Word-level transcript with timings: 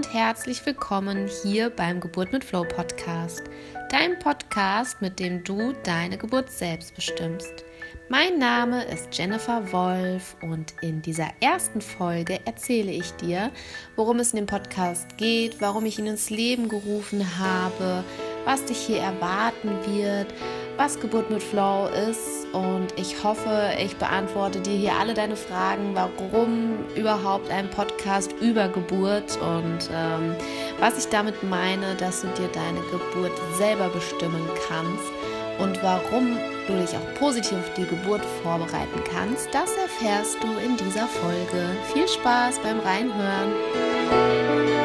und 0.00 0.14
herzlich 0.14 0.64
willkommen 0.64 1.28
hier 1.42 1.68
beim 1.68 2.00
Geburt 2.00 2.32
mit 2.32 2.42
Flow 2.42 2.64
Podcast, 2.64 3.42
dein 3.90 4.18
Podcast, 4.18 5.02
mit 5.02 5.18
dem 5.20 5.44
du 5.44 5.74
deine 5.82 6.16
Geburt 6.16 6.50
selbst 6.50 6.94
bestimmst. 6.94 7.66
Mein 8.08 8.38
Name 8.38 8.82
ist 8.84 9.08
Jennifer 9.12 9.70
Wolf 9.72 10.36
und 10.40 10.72
in 10.80 11.02
dieser 11.02 11.28
ersten 11.40 11.82
Folge 11.82 12.40
erzähle 12.46 12.90
ich 12.90 13.12
dir, 13.16 13.50
worum 13.94 14.20
es 14.20 14.32
in 14.32 14.38
dem 14.38 14.46
Podcast 14.46 15.18
geht, 15.18 15.60
warum 15.60 15.84
ich 15.84 15.98
ihn 15.98 16.06
ins 16.06 16.30
Leben 16.30 16.70
gerufen 16.70 17.38
habe, 17.38 18.02
was 18.46 18.64
dich 18.64 18.78
hier 18.78 19.00
erwarten 19.00 19.68
wird, 19.84 20.32
was 20.80 20.98
Geburt 20.98 21.28
mit 21.28 21.42
Flow 21.42 21.88
ist 22.08 22.46
und 22.54 22.86
ich 22.96 23.22
hoffe, 23.22 23.72
ich 23.78 23.96
beantworte 23.96 24.60
dir 24.60 24.74
hier 24.74 24.92
alle 24.98 25.12
deine 25.12 25.36
Fragen, 25.36 25.94
warum 25.94 26.78
überhaupt 26.96 27.50
ein 27.50 27.68
Podcast 27.68 28.34
über 28.40 28.66
Geburt 28.68 29.38
und 29.42 29.90
ähm, 29.94 30.34
was 30.78 30.96
ich 30.96 31.10
damit 31.10 31.42
meine, 31.42 31.96
dass 31.96 32.22
du 32.22 32.28
dir 32.28 32.48
deine 32.48 32.80
Geburt 32.90 33.38
selber 33.58 33.90
bestimmen 33.90 34.42
kannst 34.68 35.12
und 35.58 35.82
warum 35.82 36.38
du 36.66 36.78
dich 36.78 36.96
auch 36.96 37.14
positiv 37.18 37.58
auf 37.58 37.74
die 37.74 37.84
Geburt 37.84 38.24
vorbereiten 38.42 39.04
kannst, 39.12 39.52
das 39.52 39.76
erfährst 39.76 40.42
du 40.42 40.48
in 40.64 40.78
dieser 40.78 41.06
Folge. 41.06 41.76
Viel 41.92 42.08
Spaß 42.08 42.58
beim 42.60 42.80
Reinhören! 42.80 44.79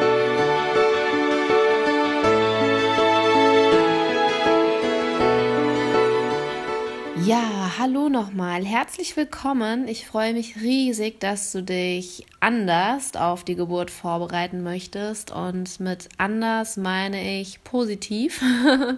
Ja, 7.26 7.72
hallo 7.76 8.08
nochmal. 8.08 8.64
Herzlich 8.64 9.16
willkommen. 9.16 9.88
Ich 9.88 10.06
freue 10.06 10.32
mich 10.32 10.60
riesig, 10.60 11.18
dass 11.18 11.50
du 11.50 11.60
dich 11.60 12.24
anders 12.38 13.16
auf 13.16 13.42
die 13.42 13.56
Geburt 13.56 13.90
vorbereiten 13.90 14.62
möchtest. 14.62 15.32
Und 15.32 15.80
mit 15.80 16.08
anders 16.18 16.76
meine 16.76 17.40
ich 17.40 17.64
positiv. 17.64 18.40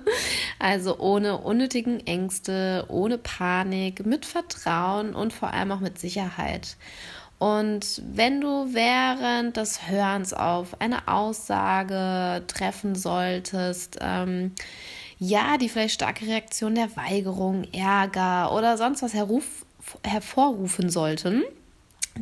also 0.58 0.98
ohne 0.98 1.38
unnötigen 1.38 2.06
Ängste, 2.06 2.84
ohne 2.88 3.16
Panik, 3.16 4.05
mit 4.05 4.27
Vertrauen 4.27 5.14
und 5.14 5.33
vor 5.33 5.55
allem 5.55 5.72
auch 5.72 5.81
mit 5.81 5.98
Sicherheit. 5.98 6.77
Und 7.38 8.03
wenn 8.05 8.42
du 8.42 8.75
während 8.75 9.56
des 9.56 9.88
Hörens 9.88 10.34
auf 10.34 10.83
eine 10.83 11.08
Aussage 11.08 12.44
treffen 12.47 12.94
solltest, 12.94 13.97
ähm, 14.03 14.53
ja, 15.19 15.58
die 15.58 15.69
vielleicht 15.69 15.94
starke 15.94 16.27
Reaktion 16.27 16.74
der 16.74 16.97
Weigerung, 16.97 17.64
Ärger 17.72 18.52
oder 18.55 18.77
sonst 18.77 19.02
was 19.02 19.14
herruf, 19.14 19.66
hervorrufen 20.05 20.91
sollten, 20.91 21.42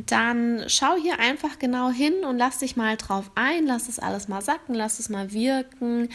dann 0.05 0.63
schau 0.67 0.95
hier 1.01 1.19
einfach 1.19 1.59
genau 1.59 1.89
hin 1.89 2.23
und 2.23 2.37
lass 2.37 2.59
dich 2.59 2.75
mal 2.75 2.97
drauf 2.97 3.31
ein, 3.35 3.65
lass 3.65 3.89
es 3.89 3.99
alles 3.99 4.27
mal 4.27 4.41
sacken, 4.41 4.75
lass 4.75 4.99
es 4.99 5.09
mal 5.09 5.31
wirken, 5.33 6.09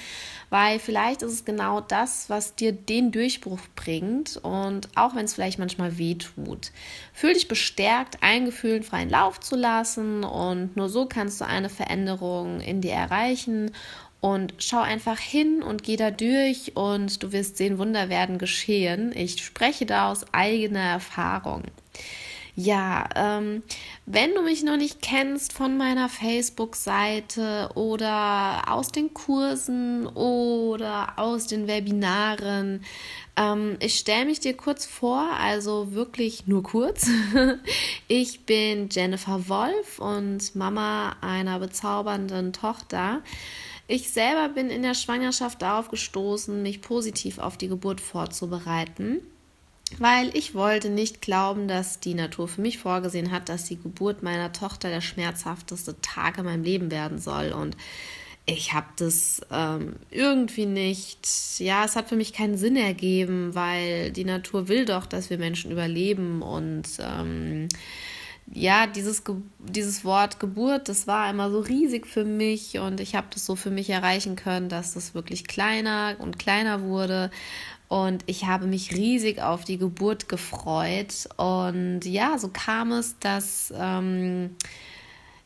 weil 0.51 0.79
vielleicht 0.79 1.23
ist 1.23 1.33
es 1.33 1.45
genau 1.45 1.81
das, 1.81 2.31
was 2.31 2.55
dir 2.55 2.73
den 2.73 3.11
Durchbruch 3.11 3.61
bringt 3.75 4.39
und 4.39 4.89
auch 4.95 5.15
wenn 5.15 5.25
es 5.25 5.35
vielleicht 5.35 5.59
manchmal 5.59 5.99
weh 5.99 6.15
tut. 6.15 6.71
Fühl 7.13 7.35
dich 7.35 7.49
bestärkt, 7.49 8.19
ein 8.23 8.45
Gefühl 8.45 8.83
freien 8.83 9.11
Lauf 9.11 9.41
zu 9.41 9.57
lassen 9.57 10.25
und 10.25 10.77
nur 10.77 10.89
so 10.89 11.07
kannst 11.07 11.41
du 11.41 11.47
eine 11.47 11.69
Veränderung 11.69 12.61
in 12.61 12.81
dir 12.81 12.93
erreichen 12.93 13.73
und 14.21 14.55
schau 14.59 14.81
einfach 14.81 15.19
hin 15.19 15.63
und 15.63 15.83
geh 15.83 15.97
da 15.97 16.13
durch 16.13 16.77
und 16.77 17.23
du 17.23 17.33
wirst 17.33 17.57
sehen, 17.57 17.79
Wunder 17.79 18.09
werden 18.09 18.39
geschehen. 18.39 19.13
Ich 19.17 19.45
spreche 19.45 19.85
da 19.85 20.13
aus 20.13 20.25
eigener 20.33 20.79
Erfahrung. 20.79 21.65
Ja, 22.55 23.09
ähm, 23.17 23.63
wenn 24.05 24.35
du 24.35 24.43
mich 24.43 24.63
noch 24.63 24.77
nicht 24.77 25.01
kennst 25.01 25.55
von 25.55 25.79
meiner 25.79 26.11
Facebook-Seite 26.11 27.71
oder 27.75 28.65
aus 28.71 28.93
den 28.93 29.15
Kursen 29.15 30.07
oder 30.07 31.19
aus 31.19 31.47
den 31.47 31.67
Webinaren, 31.67 32.85
ähm, 33.37 33.79
ich 33.81 33.99
stelle 33.99 34.27
mich 34.27 34.41
dir 34.41 34.55
kurz 34.55 34.85
vor, 34.85 35.31
also 35.41 35.93
wirklich 35.93 36.47
nur 36.47 36.63
kurz. 36.63 37.09
ich 38.09 38.45
bin 38.45 38.91
Jennifer 38.91 39.49
Wolf 39.49 39.99
und 39.99 40.55
Mama 40.55 41.17
einer 41.23 41.59
bezaubernden 41.59 42.53
Tochter. 42.53 43.23
Ich 43.89 44.11
selber 44.11 44.51
bin 44.51 44.69
in 44.69 44.83
der 44.83 44.95
Schwangerschaft 44.95 45.63
darauf 45.63 45.89
gestoßen, 45.89 46.63
mich 46.63 46.83
positiv 46.83 47.39
auf 47.39 47.57
die 47.57 47.69
Geburt 47.69 48.03
vorzubereiten, 48.03 49.21
weil 49.99 50.37
ich 50.37 50.55
wollte 50.55 50.91
nicht 50.91 51.21
glauben, 51.21 51.69
dass 51.69 52.01
die 52.01 52.15
Natur 52.15 52.49
für 52.49 52.61
mich 52.61 52.79
vorgesehen 52.79 53.31
hat, 53.31 53.49
dass 53.49 53.65
die 53.65 53.81
Geburt 53.81 54.23
meiner 54.23 54.53
Tochter 54.53 54.89
der 54.89 55.01
schmerzhafteste 55.01 56.01
Tag 56.01 56.39
in 56.39 56.45
meinem 56.45 56.65
Leben 56.65 56.91
werden 56.91 57.19
soll. 57.19 57.53
Und 57.53 57.77
ich 58.45 58.73
habe 58.73 58.89
das 58.97 59.41
ähm, 59.51 59.97
irgendwie 60.11 60.67
nicht, 60.67 61.29
ja, 61.59 61.85
es 61.85 61.95
hat 61.95 62.09
für 62.09 62.17
mich 62.17 62.33
keinen 62.33 62.57
Sinn 62.57 62.77
ergeben, 62.77 63.55
weil 63.55 64.11
die 64.11 64.25
Natur 64.25 64.69
will 64.69 64.85
doch, 64.85 65.07
dass 65.07 65.31
wir 65.31 65.39
Menschen 65.39 65.71
überleben 65.71 66.43
und 66.43 66.89
ähm, 66.99 67.69
ja, 68.51 68.87
dieses, 68.87 69.23
dieses 69.61 70.05
Wort 70.05 70.41
Geburt, 70.41 70.89
das 70.89 71.07
war 71.07 71.31
immer 71.31 71.51
so 71.51 71.61
riesig 71.61 72.07
für 72.07 72.25
mich 72.25 72.79
und 72.79 73.01
ich 73.01 73.15
habe 73.15 73.29
das 73.31 73.47
so 73.47 73.55
für 73.55 73.71
mich 73.71 73.89
erreichen 73.89 74.37
können, 74.37 74.69
dass 74.69 74.95
das 74.95 75.15
wirklich 75.15 75.47
kleiner 75.47 76.17
und 76.19 76.39
kleiner 76.39 76.83
wurde. 76.83 77.31
Und 77.89 78.25
ich 78.27 78.47
habe 78.47 78.67
mich 78.67 78.93
riesig 78.93 79.41
auf 79.41 79.65
die 79.65 79.79
Geburt 79.79 80.29
gefreut. 80.29 81.29
Und 81.37 82.05
ja, 82.05 82.39
so 82.39 82.49
kam 82.49 82.93
es, 82.93 83.19
dass 83.19 83.73
ähm, 83.77 84.57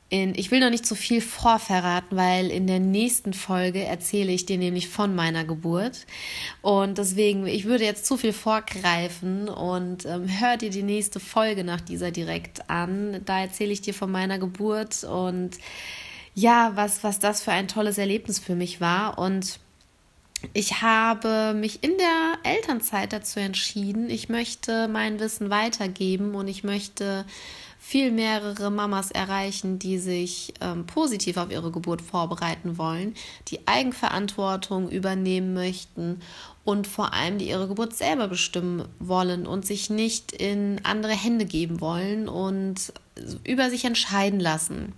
in, 0.09 0.35
ich 0.37 0.53
will 0.53 0.61
noch 0.61 0.71
nicht 0.71 0.87
zu 0.87 0.95
so 0.95 1.01
viel 1.01 1.21
vorverraten, 1.21 2.17
weil 2.17 2.51
in 2.51 2.69
der 2.69 2.79
nächsten 2.79 3.33
Folge 3.33 3.83
erzähle 3.83 4.31
ich 4.31 4.47
dir 4.47 4.57
nämlich 4.57 4.89
von 4.89 5.17
meiner 5.17 5.45
Geburt. 5.45 6.07
Und 6.63 6.99
deswegen, 6.99 7.47
ich 7.47 7.65
würde 7.65 7.85
jetzt 7.85 8.07
zu 8.07 8.17
viel 8.17 8.33
vorgreifen 8.33 9.49
und 9.49 10.07
ähm, 10.07 10.29
hör 10.29 10.57
dir 10.57 10.71
die 10.71 10.85
nächste 10.85 11.19
Folge 11.19 11.65
nach 11.65 11.81
dieser 11.81 12.13
direkt 12.13 12.71
an. 12.71 13.21
Da 13.25 13.41
erzähle 13.41 13.73
ich 13.73 13.81
dir 13.81 13.95
von 13.95 14.13
meiner 14.13 14.39
Geburt 14.39 15.03
und 15.03 15.59
ja, 16.35 16.73
was, 16.75 17.03
was 17.03 17.19
das 17.19 17.43
für 17.43 17.51
ein 17.51 17.67
tolles 17.67 17.99
Erlebnis 17.99 18.39
für 18.39 18.55
mich 18.55 18.81
war. 18.81 19.19
Und 19.19 19.59
ich 20.53 20.83
habe 20.83 21.55
mich 21.55 21.83
in 21.83 21.97
der 21.99 22.39
Elternzeit 22.43 23.13
dazu 23.13 23.41
entschieden, 23.41 24.11
ich 24.11 24.29
möchte 24.29 24.89
mein 24.89 25.19
Wissen 25.19 25.51
weitergeben 25.51 26.35
und 26.35 26.49
ich 26.49 26.65
möchte 26.65 27.25
viel 27.79 28.11
mehrere 28.11 28.71
Mamas 28.71 29.11
erreichen, 29.13 29.79
die 29.79 29.99
sich 29.99 30.55
ähm, 30.61 30.87
positiv 30.87 31.37
auf 31.37 31.51
ihre 31.51 31.71
Geburt 31.71 32.03
vorbereiten 32.03 32.79
wollen, 32.79 33.15
die 33.49 33.67
Eigenverantwortung 33.69 34.91
übernehmen 34.91 35.55
möchten 35.55 36.21
und 36.65 36.89
vor 36.89 37.13
allem 37.13 37.39
die 37.39 37.49
ihre 37.49 37.69
Geburt 37.69 37.95
selber 37.95 38.27
bestimmen 38.27 38.89
wollen 38.99 39.47
und 39.47 39.65
sich 39.65 39.89
nicht 39.89 40.33
in 40.33 40.81
andere 40.83 41.13
Hände 41.13 41.45
geben 41.45 41.81
wollen 41.81 42.29
und 42.29 42.93
über 43.45 43.71
sich 43.71 43.85
entscheiden 43.85 44.41
lassen. 44.41 44.93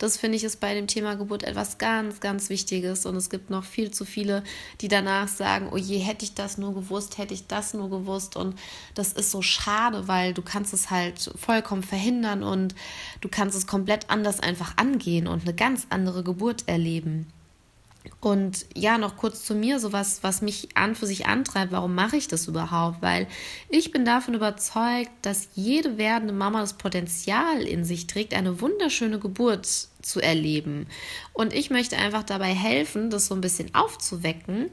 Das 0.00 0.16
finde 0.16 0.36
ich 0.36 0.44
ist 0.44 0.60
bei 0.60 0.74
dem 0.74 0.86
Thema 0.86 1.14
Geburt 1.14 1.42
etwas 1.42 1.76
ganz, 1.76 2.20
ganz 2.20 2.48
Wichtiges. 2.48 3.04
Und 3.04 3.16
es 3.16 3.28
gibt 3.28 3.50
noch 3.50 3.64
viel 3.64 3.90
zu 3.90 4.06
viele, 4.06 4.42
die 4.80 4.88
danach 4.88 5.28
sagen, 5.28 5.68
oh 5.70 5.76
je, 5.76 5.98
hätte 5.98 6.24
ich 6.24 6.32
das 6.34 6.56
nur 6.56 6.74
gewusst, 6.74 7.18
hätte 7.18 7.34
ich 7.34 7.46
das 7.46 7.74
nur 7.74 7.90
gewusst. 7.90 8.34
Und 8.34 8.58
das 8.94 9.12
ist 9.12 9.30
so 9.30 9.42
schade, 9.42 10.08
weil 10.08 10.32
du 10.32 10.40
kannst 10.40 10.72
es 10.72 10.88
halt 10.90 11.30
vollkommen 11.36 11.82
verhindern 11.82 12.42
und 12.42 12.74
du 13.20 13.28
kannst 13.28 13.56
es 13.56 13.66
komplett 13.66 14.08
anders 14.08 14.40
einfach 14.40 14.78
angehen 14.78 15.26
und 15.26 15.42
eine 15.42 15.54
ganz 15.54 15.86
andere 15.90 16.22
Geburt 16.22 16.64
erleben. 16.66 17.26
Und 18.20 18.66
ja, 18.74 18.98
noch 18.98 19.16
kurz 19.16 19.44
zu 19.44 19.54
mir, 19.54 19.78
so 19.78 19.92
was, 19.92 20.22
was 20.22 20.42
mich 20.42 20.68
an 20.74 20.94
für 20.94 21.06
sich 21.06 21.26
antreibt, 21.26 21.72
warum 21.72 21.94
mache 21.94 22.16
ich 22.16 22.28
das 22.28 22.48
überhaupt? 22.48 23.00
Weil 23.00 23.26
ich 23.68 23.92
bin 23.92 24.04
davon 24.04 24.34
überzeugt, 24.34 25.10
dass 25.22 25.48
jede 25.54 25.96
werdende 25.96 26.34
Mama 26.34 26.60
das 26.60 26.74
Potenzial 26.74 27.62
in 27.62 27.84
sich 27.84 28.06
trägt, 28.06 28.34
eine 28.34 28.60
wunderschöne 28.60 29.18
Geburt 29.18 29.66
zu 29.66 30.20
erleben. 30.20 30.86
Und 31.32 31.54
ich 31.54 31.70
möchte 31.70 31.96
einfach 31.96 32.22
dabei 32.22 32.54
helfen, 32.54 33.10
das 33.10 33.26
so 33.26 33.34
ein 33.34 33.40
bisschen 33.40 33.74
aufzuwecken. 33.74 34.70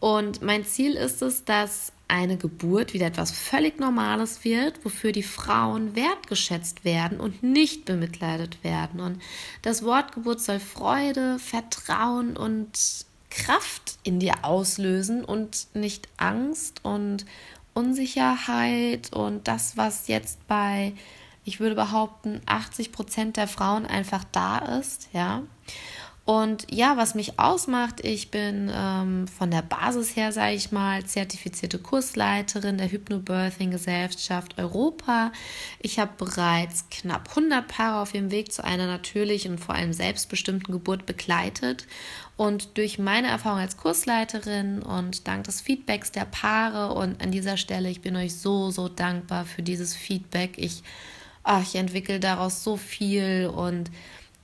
Und 0.00 0.42
mein 0.42 0.64
Ziel 0.64 0.94
ist 0.94 1.22
es, 1.22 1.44
dass 1.44 1.92
eine 2.08 2.36
Geburt 2.36 2.94
wieder 2.94 3.06
etwas 3.06 3.32
völlig 3.32 3.80
Normales 3.80 4.44
wird, 4.44 4.84
wofür 4.84 5.12
die 5.12 5.22
Frauen 5.22 5.96
wertgeschätzt 5.96 6.84
werden 6.84 7.18
und 7.18 7.42
nicht 7.42 7.84
bemitleidet 7.84 8.62
werden. 8.62 9.00
Und 9.00 9.20
das 9.62 9.82
Wort 9.82 10.12
Geburt 10.12 10.40
soll 10.40 10.60
Freude, 10.60 11.38
Vertrauen 11.38 12.36
und 12.36 13.06
Kraft 13.30 13.98
in 14.02 14.20
dir 14.20 14.44
auslösen 14.44 15.24
und 15.24 15.66
nicht 15.74 16.08
Angst 16.16 16.84
und 16.84 17.26
Unsicherheit 17.74 19.12
und 19.12 19.46
das, 19.48 19.76
was 19.76 20.08
jetzt 20.08 20.46
bei, 20.48 20.94
ich 21.44 21.60
würde 21.60 21.74
behaupten, 21.74 22.40
80 22.46 22.92
Prozent 22.92 23.36
der 23.36 23.48
Frauen 23.48 23.84
einfach 23.84 24.24
da 24.32 24.58
ist, 24.78 25.08
ja. 25.12 25.42
Und 26.26 26.66
ja, 26.72 26.96
was 26.96 27.14
mich 27.14 27.38
ausmacht, 27.38 28.04
ich 28.04 28.32
bin 28.32 28.68
ähm, 28.74 29.28
von 29.28 29.52
der 29.52 29.62
Basis 29.62 30.16
her, 30.16 30.32
sage 30.32 30.56
ich 30.56 30.72
mal, 30.72 31.04
zertifizierte 31.04 31.78
Kursleiterin 31.78 32.78
der 32.78 32.90
Hypnobirthing 32.90 33.70
Gesellschaft 33.70 34.58
Europa. 34.58 35.30
Ich 35.78 36.00
habe 36.00 36.10
bereits 36.18 36.86
knapp 36.90 37.28
100 37.28 37.68
Paare 37.68 38.00
auf 38.02 38.12
ihrem 38.12 38.32
Weg 38.32 38.50
zu 38.50 38.64
einer 38.64 38.88
natürlichen 38.88 39.52
und 39.52 39.58
vor 39.58 39.76
allem 39.76 39.92
selbstbestimmten 39.92 40.72
Geburt 40.72 41.06
begleitet. 41.06 41.86
Und 42.36 42.76
durch 42.76 42.98
meine 42.98 43.28
Erfahrung 43.28 43.60
als 43.60 43.76
Kursleiterin 43.76 44.82
und 44.82 45.28
dank 45.28 45.44
des 45.44 45.60
Feedbacks 45.60 46.10
der 46.10 46.24
Paare 46.24 46.92
und 46.92 47.22
an 47.22 47.30
dieser 47.30 47.56
Stelle, 47.56 47.88
ich 47.88 48.00
bin 48.00 48.16
euch 48.16 48.34
so, 48.34 48.72
so 48.72 48.88
dankbar 48.88 49.44
für 49.44 49.62
dieses 49.62 49.94
Feedback. 49.94 50.58
Ich, 50.58 50.82
ach, 51.44 51.62
ich 51.62 51.76
entwickle 51.76 52.18
daraus 52.18 52.64
so 52.64 52.76
viel 52.76 53.48
und 53.54 53.92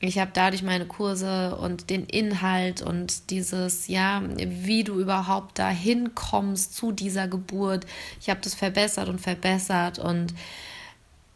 ich 0.04 0.18
habe 0.18 0.32
dadurch 0.34 0.64
meine 0.64 0.84
Kurse 0.84 1.54
und 1.56 1.88
den 1.88 2.04
Inhalt 2.04 2.82
und 2.82 3.30
dieses, 3.30 3.86
ja, 3.86 4.20
wie 4.36 4.82
du 4.82 4.98
überhaupt 4.98 5.60
dahin 5.60 6.12
kommst 6.16 6.74
zu 6.74 6.90
dieser 6.90 7.28
Geburt. 7.28 7.86
Ich 8.20 8.28
habe 8.28 8.40
das 8.42 8.54
verbessert 8.54 9.08
und 9.08 9.20
verbessert 9.20 10.00
und 10.00 10.34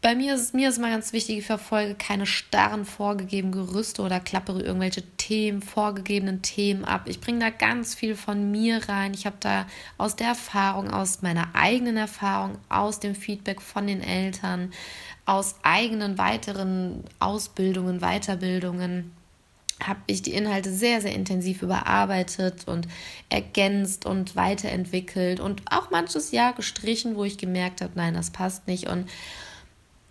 bei 0.07 0.15
mir 0.15 0.35
ist 0.35 0.41
es 0.41 0.53
mir 0.53 0.69
ist 0.69 0.79
mal 0.79 0.89
ganz 0.89 1.11
wichtig, 1.11 1.39
ich 1.39 1.45
verfolge 1.45 1.93
keine 1.93 2.25
starren 2.25 2.85
vorgegebenen 2.85 3.51
Gerüste 3.51 4.01
oder 4.01 4.21
klappere 4.21 4.61
irgendwelche 4.61 5.01
Themen, 5.17 5.61
vorgegebenen 5.61 6.41
Themen 6.41 6.85
ab. 6.85 7.01
Ich 7.07 7.19
bringe 7.19 7.39
da 7.39 7.49
ganz 7.49 7.93
viel 7.93 8.15
von 8.15 8.49
mir 8.49 8.87
rein. 8.87 9.13
Ich 9.13 9.25
habe 9.25 9.35
da 9.41 9.67
aus 9.97 10.15
der 10.15 10.27
Erfahrung, 10.27 10.91
aus 10.91 11.23
meiner 11.23 11.49
eigenen 11.55 11.97
Erfahrung, 11.97 12.57
aus 12.69 13.01
dem 13.01 13.15
Feedback 13.15 13.61
von 13.61 13.85
den 13.85 13.99
Eltern, 13.99 14.71
aus 15.25 15.55
eigenen 15.63 16.17
weiteren 16.17 17.03
Ausbildungen, 17.19 17.99
Weiterbildungen 17.99 19.11
habe 19.83 19.99
ich 20.07 20.21
die 20.21 20.33
Inhalte 20.33 20.71
sehr, 20.71 21.01
sehr 21.01 21.13
intensiv 21.13 21.61
überarbeitet 21.61 22.65
und 22.65 22.87
ergänzt 23.27 24.05
und 24.05 24.37
weiterentwickelt 24.37 25.41
und 25.41 25.63
auch 25.69 25.91
manches 25.91 26.31
Jahr 26.31 26.53
gestrichen, 26.53 27.17
wo 27.17 27.25
ich 27.25 27.37
gemerkt 27.37 27.81
habe, 27.81 27.91
nein, 27.95 28.13
das 28.13 28.31
passt 28.31 28.67
nicht. 28.67 28.87
Und 28.87 29.09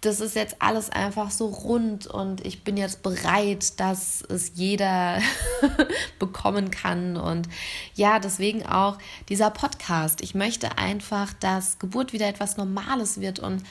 das 0.03 0.21
ist 0.21 0.37
jetzt 0.37 0.57
alles 0.61 0.91
einfach 0.91 1.31
so 1.31 1.47
rund 1.47 2.07
und 2.07 2.45
ich 2.45 2.63
bin 2.65 2.77
jetzt 2.77 3.03
bereit, 3.03 3.81
dass 3.81 4.23
es 4.23 4.53
jeder 4.55 5.21
bekommen 6.19 6.71
kann. 6.71 7.17
Und 7.17 7.49
ja, 7.95 8.19
deswegen 8.19 8.67
auch 8.67 8.99
dieser 9.29 9.51
Podcast. 9.51 10.21
Ich 10.21 10.35
möchte 10.35 10.79
einfach, 10.79 11.33
dass 11.33 11.79
Geburt 11.79 12.13
wieder 12.13 12.29
etwas 12.29 12.57
Normales 12.57 13.21
wird 13.21 13.39
und 13.39 13.63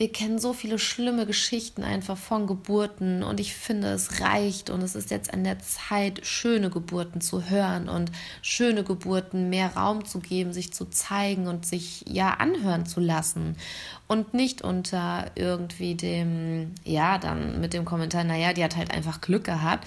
wir 0.00 0.10
kennen 0.10 0.38
so 0.38 0.54
viele 0.54 0.78
schlimme 0.78 1.26
Geschichten 1.26 1.84
einfach 1.84 2.16
von 2.16 2.46
Geburten 2.46 3.22
und 3.22 3.38
ich 3.38 3.54
finde, 3.54 3.88
es 3.88 4.22
reicht 4.22 4.70
und 4.70 4.80
es 4.80 4.94
ist 4.94 5.10
jetzt 5.10 5.30
an 5.34 5.44
der 5.44 5.58
Zeit, 5.58 6.24
schöne 6.24 6.70
Geburten 6.70 7.20
zu 7.20 7.50
hören 7.50 7.90
und 7.90 8.10
schöne 8.40 8.82
Geburten 8.82 9.50
mehr 9.50 9.76
Raum 9.76 10.06
zu 10.06 10.20
geben, 10.20 10.54
sich 10.54 10.72
zu 10.72 10.86
zeigen 10.86 11.48
und 11.48 11.66
sich 11.66 12.06
ja 12.08 12.30
anhören 12.30 12.86
zu 12.86 12.98
lassen 12.98 13.56
und 14.08 14.32
nicht 14.32 14.62
unter 14.62 15.30
irgendwie 15.34 15.96
dem, 15.96 16.72
ja, 16.82 17.18
dann 17.18 17.60
mit 17.60 17.74
dem 17.74 17.84
Kommentar, 17.84 18.24
naja, 18.24 18.54
die 18.54 18.64
hat 18.64 18.76
halt 18.76 18.94
einfach 18.94 19.20
Glück 19.20 19.44
gehabt. 19.44 19.86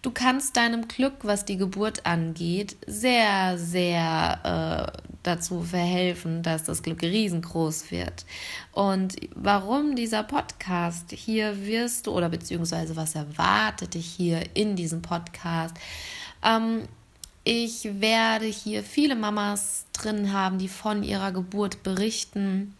Du 0.00 0.12
kannst 0.12 0.56
deinem 0.56 0.86
Glück, 0.86 1.14
was 1.22 1.44
die 1.44 1.56
Geburt 1.56 2.06
angeht, 2.06 2.76
sehr, 2.86 3.58
sehr 3.58 4.92
äh, 4.94 5.08
dazu 5.24 5.62
verhelfen, 5.62 6.42
dass 6.44 6.62
das 6.62 6.82
Glück 6.82 7.02
riesengroß 7.02 7.90
wird. 7.90 8.24
Und 8.72 9.16
warum 9.34 9.96
dieser 9.96 10.22
Podcast? 10.22 11.10
Hier 11.10 11.66
wirst 11.66 12.06
du, 12.06 12.12
oder 12.12 12.28
beziehungsweise 12.28 12.94
was 12.94 13.16
erwartet 13.16 13.94
dich 13.94 14.06
hier 14.06 14.44
in 14.54 14.76
diesem 14.76 15.02
Podcast? 15.02 15.74
Ähm, 16.44 16.82
ich 17.42 17.88
werde 18.00 18.46
hier 18.46 18.84
viele 18.84 19.16
Mamas 19.16 19.86
drin 19.92 20.32
haben, 20.32 20.58
die 20.58 20.68
von 20.68 21.02
ihrer 21.02 21.32
Geburt 21.32 21.82
berichten. 21.82 22.74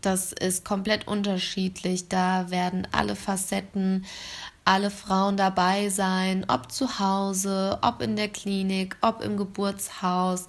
Das 0.00 0.32
ist 0.32 0.64
komplett 0.64 1.08
unterschiedlich. 1.08 2.08
Da 2.08 2.50
werden 2.50 2.86
alle 2.92 3.16
Facetten, 3.16 4.04
alle 4.66 4.90
Frauen 4.90 5.36
dabei 5.36 5.88
sein, 5.88 6.44
ob 6.48 6.70
zu 6.70 6.98
Hause, 6.98 7.78
ob 7.82 8.02
in 8.02 8.16
der 8.16 8.28
Klinik, 8.28 8.96
ob 9.00 9.22
im 9.22 9.36
Geburtshaus. 9.36 10.46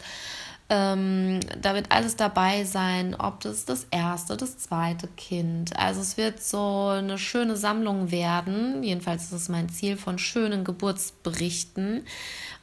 Ähm, 0.69 1.40
da 1.62 1.74
wird 1.75 1.92
alles 1.94 2.18
dabei 2.18 2.66
sein, 2.66 3.16
ob 3.16 3.40
das 3.40 3.64
das 3.64 3.88
erste, 3.90 4.36
das 4.36 4.58
zweite 4.58 5.08
Kind. 5.16 5.78
Also 5.78 6.02
es 6.02 6.18
wird 6.18 6.44
so 6.44 6.88
eine 6.90 7.18
schöne 7.18 7.56
Sammlung 7.56 8.12
werden. 8.12 8.84
Jedenfalls 8.84 9.25
ist 9.25 9.31
es 9.31 9.50
mein 9.50 9.69
Ziel 9.69 9.96
von 9.96 10.18
schönen 10.18 10.66
Geburtsberichten. 10.66 12.04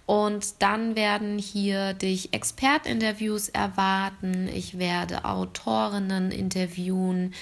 Und 0.07 0.61
dann 0.61 0.97
werden 0.97 1.39
hier 1.39 1.95
dich 1.95 2.35
Expertinterviews 2.35 3.49
erwarten. 3.49 4.49
Ich 4.49 4.79
werde 4.79 5.25
Autorinnen 5.25 6.31
interviewen. 6.31 7.33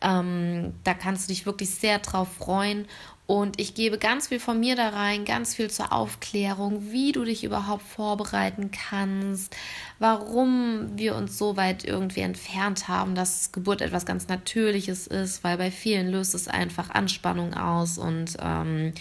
Ähm, 0.00 0.74
da 0.84 0.94
kannst 0.94 1.28
du 1.28 1.32
dich 1.32 1.44
wirklich 1.44 1.70
sehr 1.70 1.98
drauf 1.98 2.28
freuen. 2.38 2.86
Und 3.26 3.58
ich 3.58 3.74
gebe 3.74 3.96
ganz 3.96 4.28
viel 4.28 4.38
von 4.38 4.60
mir 4.60 4.76
da 4.76 4.90
rein, 4.90 5.24
ganz 5.24 5.54
viel 5.54 5.70
zur 5.70 5.92
Aufklärung, 5.92 6.92
wie 6.92 7.12
du 7.12 7.24
dich 7.24 7.42
überhaupt 7.42 7.82
vorbereiten 7.82 8.70
kannst, 8.70 9.56
warum 9.98 10.98
wir 10.98 11.14
uns 11.14 11.38
so 11.38 11.56
weit 11.56 11.84
irgendwie 11.84 12.20
entfernt 12.20 12.86
haben, 12.86 13.14
dass 13.14 13.50
Geburt 13.50 13.80
etwas 13.80 14.04
ganz 14.04 14.28
Natürliches 14.28 15.06
ist, 15.06 15.42
weil 15.42 15.56
bei 15.56 15.70
vielen 15.70 16.10
löst 16.10 16.34
es 16.34 16.48
einfach 16.48 16.90
Anspannung 16.90 17.54
aus 17.54 17.96
und 17.96 18.36
ähm, 18.42 18.92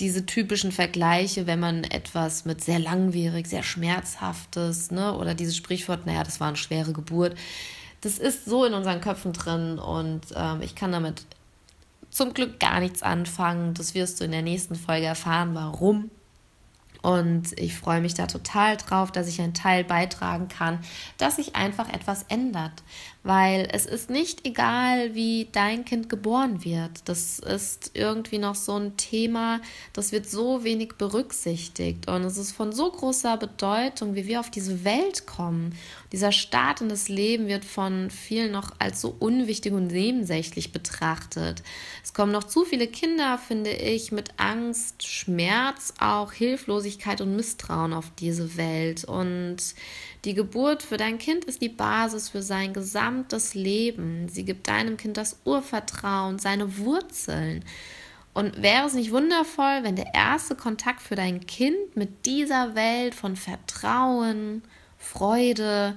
diese 0.00 0.26
typischen 0.26 0.72
Vergleiche, 0.72 1.46
wenn 1.46 1.60
man 1.60 1.84
etwas 1.84 2.44
mit 2.44 2.62
sehr 2.62 2.80
langwierig, 2.80 3.46
sehr 3.46 3.62
schmerzhaftes, 3.62 4.90
ne, 4.90 5.16
oder 5.16 5.34
dieses 5.34 5.56
Sprichwort, 5.56 6.06
naja, 6.06 6.24
das 6.24 6.40
war 6.40 6.48
eine 6.48 6.56
schwere 6.56 6.92
Geburt, 6.92 7.36
das 8.00 8.18
ist 8.18 8.46
so 8.46 8.64
in 8.64 8.74
unseren 8.74 9.00
Köpfen 9.00 9.32
drin 9.32 9.78
und 9.78 10.22
ähm, 10.34 10.60
ich 10.62 10.74
kann 10.74 10.90
damit 10.90 11.24
zum 12.18 12.34
Glück 12.34 12.58
gar 12.58 12.80
nichts 12.80 13.02
anfangen. 13.02 13.74
Das 13.74 13.94
wirst 13.94 14.20
du 14.20 14.24
in 14.24 14.32
der 14.32 14.42
nächsten 14.42 14.74
Folge 14.74 15.06
erfahren, 15.06 15.54
warum. 15.54 16.10
Und 17.00 17.56
ich 17.58 17.76
freue 17.76 18.00
mich 18.00 18.14
da 18.14 18.26
total 18.26 18.76
drauf, 18.76 19.12
dass 19.12 19.28
ich 19.28 19.40
einen 19.40 19.54
Teil 19.54 19.84
beitragen 19.84 20.48
kann, 20.48 20.80
dass 21.16 21.36
sich 21.36 21.54
einfach 21.54 21.88
etwas 21.88 22.24
ändert. 22.24 22.82
Weil 23.28 23.68
es 23.70 23.84
ist 23.84 24.08
nicht 24.08 24.46
egal, 24.46 25.14
wie 25.14 25.48
dein 25.52 25.84
Kind 25.84 26.08
geboren 26.08 26.64
wird. 26.64 27.02
Das 27.04 27.38
ist 27.38 27.90
irgendwie 27.92 28.38
noch 28.38 28.54
so 28.54 28.74
ein 28.76 28.96
Thema, 28.96 29.60
das 29.92 30.12
wird 30.12 30.24
so 30.24 30.64
wenig 30.64 30.94
berücksichtigt. 30.96 32.08
Und 32.08 32.24
es 32.24 32.38
ist 32.38 32.52
von 32.52 32.72
so 32.72 32.90
großer 32.90 33.36
Bedeutung, 33.36 34.14
wie 34.14 34.26
wir 34.26 34.40
auf 34.40 34.48
diese 34.50 34.82
Welt 34.82 35.26
kommen. 35.26 35.74
Dieser 36.10 36.32
Start 36.32 36.80
in 36.80 36.88
das 36.88 37.10
Leben 37.10 37.48
wird 37.48 37.66
von 37.66 38.08
vielen 38.08 38.50
noch 38.50 38.70
als 38.78 39.02
so 39.02 39.14
unwichtig 39.18 39.74
und 39.74 39.88
nebensächlich 39.88 40.72
betrachtet. 40.72 41.62
Es 42.02 42.14
kommen 42.14 42.32
noch 42.32 42.44
zu 42.44 42.64
viele 42.64 42.86
Kinder, 42.86 43.36
finde 43.36 43.72
ich, 43.72 44.10
mit 44.10 44.30
Angst, 44.38 45.06
Schmerz, 45.06 45.92
auch 46.00 46.32
Hilflosigkeit 46.32 47.20
und 47.20 47.36
Misstrauen 47.36 47.92
auf 47.92 48.10
diese 48.18 48.56
Welt. 48.56 49.04
Und 49.04 49.58
die 50.24 50.34
Geburt 50.34 50.82
für 50.82 50.96
dein 50.96 51.18
Kind 51.18 51.44
ist 51.44 51.62
die 51.62 51.68
Basis 51.68 52.28
für 52.28 52.42
sein 52.42 52.72
gesamtes 52.72 53.54
Leben. 53.54 54.28
Sie 54.28 54.44
gibt 54.44 54.68
deinem 54.68 54.96
Kind 54.96 55.16
das 55.16 55.40
Urvertrauen, 55.44 56.38
seine 56.38 56.78
Wurzeln. 56.78 57.64
Und 58.34 58.62
wäre 58.62 58.86
es 58.86 58.94
nicht 58.94 59.12
wundervoll, 59.12 59.82
wenn 59.82 59.96
der 59.96 60.14
erste 60.14 60.54
Kontakt 60.54 61.02
für 61.02 61.14
dein 61.14 61.46
Kind 61.46 61.96
mit 61.96 62.26
dieser 62.26 62.74
Welt 62.74 63.14
von 63.14 63.36
Vertrauen, 63.36 64.62
Freude, 64.98 65.96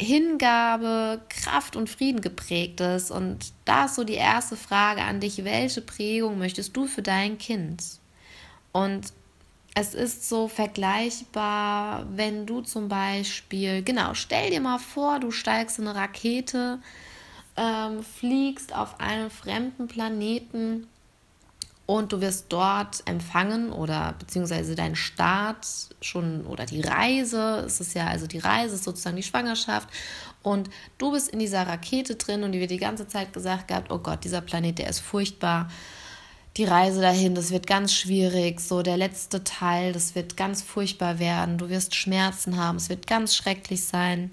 Hingabe, 0.00 1.20
Kraft 1.28 1.76
und 1.76 1.90
Frieden 1.90 2.20
geprägt 2.20 2.80
ist. 2.80 3.10
Und 3.10 3.52
da 3.64 3.84
ist 3.84 3.96
so 3.96 4.04
die 4.04 4.14
erste 4.14 4.56
Frage 4.56 5.02
an 5.02 5.20
dich, 5.20 5.44
welche 5.44 5.80
Prägung 5.80 6.38
möchtest 6.38 6.76
du 6.76 6.86
für 6.86 7.02
dein 7.02 7.38
Kind? 7.38 7.82
Und 8.72 9.12
es 9.74 9.94
ist 9.94 10.28
so 10.28 10.48
vergleichbar, 10.48 12.06
wenn 12.14 12.46
du 12.46 12.60
zum 12.60 12.88
Beispiel, 12.88 13.82
genau, 13.82 14.14
stell 14.14 14.50
dir 14.50 14.60
mal 14.60 14.78
vor, 14.78 15.18
du 15.18 15.30
steigst 15.30 15.78
in 15.78 15.88
eine 15.88 15.98
Rakete, 15.98 16.78
ähm, 17.56 18.02
fliegst 18.02 18.74
auf 18.74 19.00
einen 19.00 19.30
fremden 19.30 19.88
Planeten 19.88 20.88
und 21.86 22.12
du 22.12 22.20
wirst 22.20 22.46
dort 22.50 23.02
empfangen 23.06 23.72
oder 23.72 24.14
beziehungsweise 24.18 24.74
dein 24.74 24.94
Start 24.94 25.66
schon 26.00 26.46
oder 26.46 26.66
die 26.66 26.80
Reise, 26.80 27.64
es 27.66 27.80
ist 27.80 27.94
ja 27.94 28.06
also 28.06 28.26
die 28.26 28.38
Reise 28.38 28.74
ist 28.74 28.84
sozusagen 28.84 29.16
die 29.16 29.22
Schwangerschaft 29.22 29.88
und 30.42 30.70
du 30.98 31.12
bist 31.12 31.28
in 31.28 31.38
dieser 31.38 31.66
Rakete 31.66 32.16
drin 32.16 32.44
und 32.44 32.52
die 32.52 32.60
wird 32.60 32.70
die 32.70 32.78
ganze 32.78 33.08
Zeit 33.08 33.32
gesagt 33.32 33.68
gehabt, 33.68 33.90
oh 33.90 33.98
Gott, 33.98 34.24
dieser 34.24 34.40
Planet, 34.40 34.78
der 34.78 34.88
ist 34.88 35.00
furchtbar. 35.00 35.68
Die 36.56 36.64
Reise 36.64 37.00
dahin, 37.00 37.34
das 37.34 37.50
wird 37.50 37.66
ganz 37.66 37.94
schwierig. 37.94 38.60
So 38.60 38.82
der 38.82 38.98
letzte 38.98 39.42
Teil, 39.42 39.92
das 39.92 40.14
wird 40.14 40.36
ganz 40.36 40.60
furchtbar 40.60 41.18
werden. 41.18 41.56
Du 41.56 41.70
wirst 41.70 41.94
Schmerzen 41.94 42.58
haben, 42.58 42.76
es 42.76 42.90
wird 42.90 43.06
ganz 43.06 43.34
schrecklich 43.34 43.84
sein. 43.84 44.30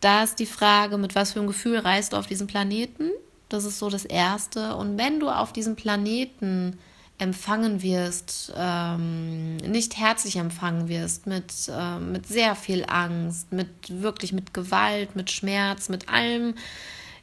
Da 0.00 0.24
ist 0.24 0.38
die 0.40 0.46
Frage, 0.46 0.98
mit 0.98 1.14
was 1.14 1.32
für 1.32 1.38
einem 1.38 1.48
Gefühl 1.48 1.78
reist 1.78 2.12
du 2.12 2.16
auf 2.16 2.26
diesen 2.26 2.48
Planeten? 2.48 3.10
Das 3.48 3.64
ist 3.64 3.78
so 3.78 3.88
das 3.88 4.04
Erste. 4.04 4.74
Und 4.74 4.98
wenn 4.98 5.20
du 5.20 5.28
auf 5.28 5.52
diesem 5.52 5.76
Planeten 5.76 6.78
empfangen 7.18 7.80
wirst, 7.82 8.52
ähm, 8.56 9.56
nicht 9.58 9.96
herzlich 9.96 10.36
empfangen 10.36 10.88
wirst, 10.88 11.26
mit, 11.26 11.52
äh, 11.68 11.98
mit 11.98 12.26
sehr 12.26 12.54
viel 12.56 12.84
Angst, 12.88 13.52
mit 13.52 13.68
wirklich 13.88 14.32
mit 14.32 14.52
Gewalt, 14.52 15.16
mit 15.16 15.30
Schmerz, 15.30 15.88
mit 15.88 16.08
allem, 16.08 16.54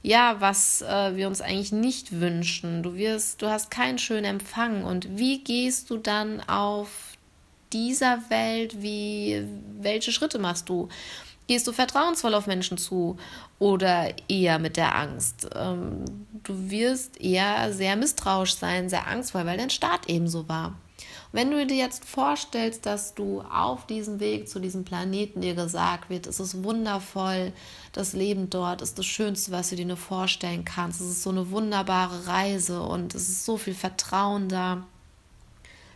ja, 0.03 0.35
was 0.39 0.81
äh, 0.81 1.15
wir 1.15 1.27
uns 1.27 1.39
eigentlich 1.39 1.71
nicht 1.71 2.19
wünschen. 2.19 2.83
Du 2.83 2.95
wirst, 2.95 3.41
du 3.41 3.47
hast 3.47 3.71
keinen 3.71 3.97
schönen 3.97 4.25
Empfang. 4.25 4.83
Und 4.83 5.17
wie 5.17 5.39
gehst 5.39 5.89
du 5.89 5.97
dann 5.97 6.41
auf 6.41 6.89
dieser 7.71 8.29
Welt? 8.29 8.81
Wie, 8.81 9.47
welche 9.79 10.11
Schritte 10.11 10.39
machst 10.39 10.67
du? 10.67 10.89
Gehst 11.47 11.67
du 11.67 11.71
vertrauensvoll 11.71 12.35
auf 12.35 12.47
Menschen 12.47 12.77
zu 12.77 13.17
oder 13.59 14.13
eher 14.27 14.59
mit 14.59 14.75
der 14.75 14.95
Angst? 14.95 15.47
Ähm, 15.55 16.03
du 16.43 16.69
wirst 16.69 17.19
eher 17.19 17.71
sehr 17.71 17.95
misstrauisch 17.95 18.55
sein, 18.55 18.89
sehr 18.89 19.07
angstvoll, 19.07 19.45
weil 19.45 19.57
dein 19.57 19.69
Start 19.69 20.09
eben 20.09 20.27
so 20.27 20.49
war. 20.49 20.75
Wenn 21.33 21.49
du 21.49 21.65
dir 21.65 21.77
jetzt 21.77 22.05
vorstellst, 22.05 22.85
dass 22.85 23.15
du 23.15 23.41
auf 23.41 23.87
diesem 23.87 24.19
Weg 24.19 24.47
zu 24.47 24.59
diesem 24.59 24.85
Planeten 24.85 25.41
dir 25.41 25.55
gesagt 25.55 26.11
wird, 26.11 26.27
es 26.27 26.39
ist 26.39 26.63
wundervoll, 26.63 27.51
das 27.91 28.13
Leben 28.13 28.51
dort 28.51 28.83
ist 28.83 28.99
das 28.99 29.07
Schönste, 29.07 29.51
was 29.51 29.71
du 29.71 29.75
dir 29.75 29.87
nur 29.87 29.97
vorstellen 29.97 30.63
kannst. 30.63 31.01
Es 31.01 31.07
ist 31.07 31.23
so 31.23 31.31
eine 31.31 31.49
wunderbare 31.49 32.27
Reise 32.27 32.83
und 32.83 33.15
es 33.15 33.29
ist 33.29 33.45
so 33.45 33.57
viel 33.57 33.73
Vertrauen 33.73 34.47
da. 34.47 34.85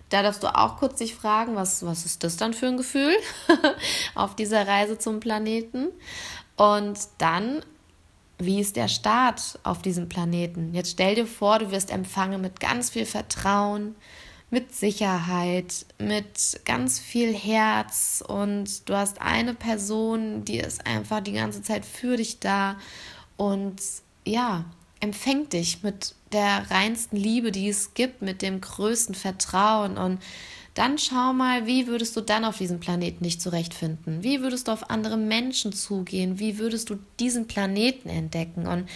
Da 0.09 0.23
darfst 0.23 0.41
du 0.41 0.47
auch 0.47 0.77
kurz 0.77 0.97
dich 0.97 1.13
fragen, 1.13 1.55
was, 1.55 1.85
was 1.85 2.03
ist 2.03 2.23
das 2.23 2.37
dann 2.37 2.55
für 2.55 2.65
ein 2.65 2.77
Gefühl 2.77 3.15
auf 4.15 4.35
dieser 4.35 4.67
Reise 4.67 4.97
zum 4.97 5.19
Planeten? 5.19 5.89
Und 6.55 6.97
dann, 7.19 7.61
wie 8.39 8.59
ist 8.59 8.75
der 8.75 8.87
Start 8.87 9.59
auf 9.61 9.83
diesem 9.83 10.09
Planeten? 10.09 10.73
Jetzt 10.73 10.93
stell 10.93 11.13
dir 11.13 11.27
vor, 11.27 11.59
du 11.59 11.69
wirst 11.69 11.91
empfangen 11.91 12.41
mit 12.41 12.59
ganz 12.59 12.89
viel 12.89 13.05
Vertrauen, 13.05 13.93
mit 14.49 14.73
Sicherheit, 14.73 15.85
mit 15.99 16.61
ganz 16.65 16.99
viel 16.99 17.33
Herz 17.33 18.23
und 18.25 18.87
du 18.87 18.95
hast 18.95 19.21
eine 19.21 19.53
Person, 19.53 20.45
die 20.45 20.59
ist 20.59 20.85
einfach 20.87 21.21
die 21.21 21.33
ganze 21.33 21.61
Zeit 21.61 21.85
für 21.85 22.15
dich 22.15 22.39
da 22.39 22.77
und 23.35 23.81
ja, 24.25 24.65
empfängt 24.99 25.53
dich 25.53 25.83
mit 25.83 26.15
der 26.31 26.69
reinsten 26.69 27.17
Liebe, 27.17 27.51
die 27.51 27.69
es 27.69 27.93
gibt, 27.93 28.21
mit 28.21 28.41
dem 28.41 28.61
größten 28.61 29.15
Vertrauen. 29.15 29.97
Und 29.97 30.21
dann 30.73 30.97
schau 30.97 31.33
mal, 31.33 31.65
wie 31.65 31.87
würdest 31.87 32.15
du 32.15 32.21
dann 32.21 32.45
auf 32.45 32.57
diesem 32.57 32.79
Planeten 32.79 33.23
dich 33.23 33.39
zurechtfinden? 33.39 34.23
Wie 34.23 34.41
würdest 34.41 34.67
du 34.67 34.71
auf 34.71 34.89
andere 34.89 35.17
Menschen 35.17 35.71
zugehen? 35.73 36.39
Wie 36.39 36.57
würdest 36.57 36.89
du 36.89 36.97
diesen 37.19 37.47
Planeten 37.47 38.09
entdecken? 38.09 38.67
Und 38.67 38.89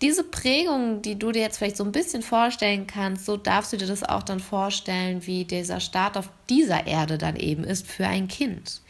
diese 0.00 0.22
Prägung, 0.22 1.02
die 1.02 1.18
du 1.18 1.32
dir 1.32 1.42
jetzt 1.42 1.58
vielleicht 1.58 1.76
so 1.76 1.84
ein 1.84 1.92
bisschen 1.92 2.22
vorstellen 2.22 2.86
kannst, 2.86 3.26
so 3.26 3.36
darfst 3.36 3.72
du 3.72 3.76
dir 3.76 3.86
das 3.86 4.04
auch 4.04 4.22
dann 4.22 4.40
vorstellen, 4.40 5.26
wie 5.26 5.44
dieser 5.44 5.80
Start 5.80 6.16
auf 6.16 6.28
dieser 6.48 6.86
Erde 6.86 7.18
dann 7.18 7.36
eben 7.36 7.64
ist 7.64 7.86
für 7.86 8.06
ein 8.06 8.28
Kind. 8.28 8.80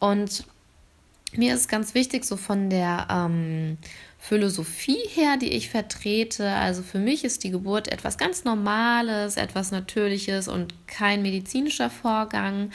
Und 0.00 0.44
mir 1.32 1.54
ist 1.54 1.68
ganz 1.68 1.94
wichtig, 1.94 2.24
so 2.24 2.36
von 2.36 2.70
der 2.70 3.06
ähm, 3.08 3.78
Philosophie 4.18 4.98
her, 5.14 5.36
die 5.36 5.52
ich 5.52 5.70
vertrete. 5.70 6.50
Also 6.50 6.82
für 6.82 6.98
mich 6.98 7.24
ist 7.24 7.44
die 7.44 7.50
Geburt 7.50 7.86
etwas 7.86 8.18
ganz 8.18 8.44
Normales, 8.44 9.36
etwas 9.36 9.70
Natürliches 9.70 10.48
und 10.48 10.74
kein 10.88 11.22
medizinischer 11.22 11.88
Vorgang. 11.88 12.70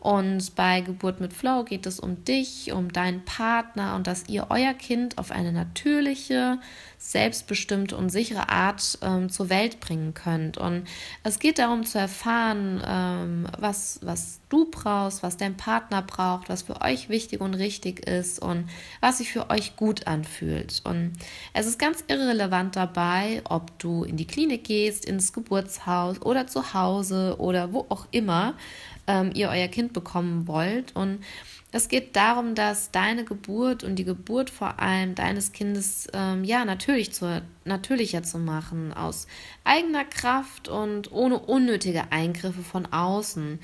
Und 0.00 0.56
bei 0.56 0.80
Geburt 0.80 1.20
mit 1.20 1.34
Flow 1.34 1.62
geht 1.62 1.84
es 1.84 2.00
um 2.00 2.24
dich, 2.24 2.72
um 2.72 2.90
deinen 2.90 3.22
Partner 3.26 3.94
und 3.94 4.06
dass 4.06 4.28
ihr 4.28 4.46
euer 4.48 4.72
Kind 4.72 5.18
auf 5.18 5.30
eine 5.30 5.52
natürliche, 5.52 6.58
selbstbestimmte 6.96 7.96
und 7.96 8.08
sichere 8.08 8.48
Art 8.48 8.98
ähm, 9.02 9.28
zur 9.28 9.50
Welt 9.50 9.78
bringen 9.80 10.14
könnt. 10.14 10.56
Und 10.56 10.84
es 11.22 11.38
geht 11.38 11.58
darum 11.58 11.84
zu 11.84 11.98
erfahren, 11.98 12.82
ähm, 12.86 13.46
was, 13.58 14.00
was 14.02 14.40
du 14.48 14.70
brauchst, 14.70 15.22
was 15.22 15.36
dein 15.36 15.56
Partner 15.58 16.00
braucht, 16.00 16.48
was 16.48 16.62
für 16.62 16.80
euch 16.80 17.10
wichtig 17.10 17.42
und 17.42 17.54
richtig 17.54 18.06
ist 18.06 18.40
und 18.40 18.68
was 19.00 19.18
sich 19.18 19.30
für 19.30 19.50
euch 19.50 19.76
gut 19.76 20.06
anfühlt. 20.06 20.80
Und 20.84 21.12
es 21.52 21.66
ist 21.66 21.78
ganz 21.78 22.04
irrelevant 22.08 22.74
dabei, 22.74 23.42
ob 23.44 23.78
du 23.78 24.04
in 24.04 24.16
die 24.16 24.26
Klinik 24.26 24.64
gehst, 24.64 25.04
ins 25.04 25.34
Geburtshaus 25.34 26.22
oder 26.22 26.46
zu 26.46 26.72
Hause 26.72 27.36
oder 27.38 27.72
wo 27.74 27.84
auch 27.90 28.06
immer 28.10 28.54
ähm, 29.10 29.32
ihr 29.34 29.48
euer 29.48 29.68
Kind 29.68 29.92
bekommen 29.92 30.46
wollt. 30.46 30.94
Und 30.94 31.18
es 31.72 31.88
geht 31.88 32.14
darum, 32.16 32.54
dass 32.54 32.90
deine 32.90 33.24
Geburt 33.24 33.82
und 33.82 33.96
die 33.96 34.04
Geburt 34.04 34.50
vor 34.50 34.78
allem 34.78 35.14
deines 35.14 35.52
Kindes 35.52 36.06
ähm, 36.12 36.44
ja 36.44 36.64
natürlich 36.64 37.12
zu, 37.12 37.42
natürlicher 37.64 38.22
zu 38.22 38.38
machen, 38.38 38.92
aus 38.92 39.26
eigener 39.64 40.04
Kraft 40.04 40.68
und 40.68 41.10
ohne 41.12 41.38
unnötige 41.38 42.12
Eingriffe 42.12 42.62
von 42.62 42.86
außen. 42.86 43.58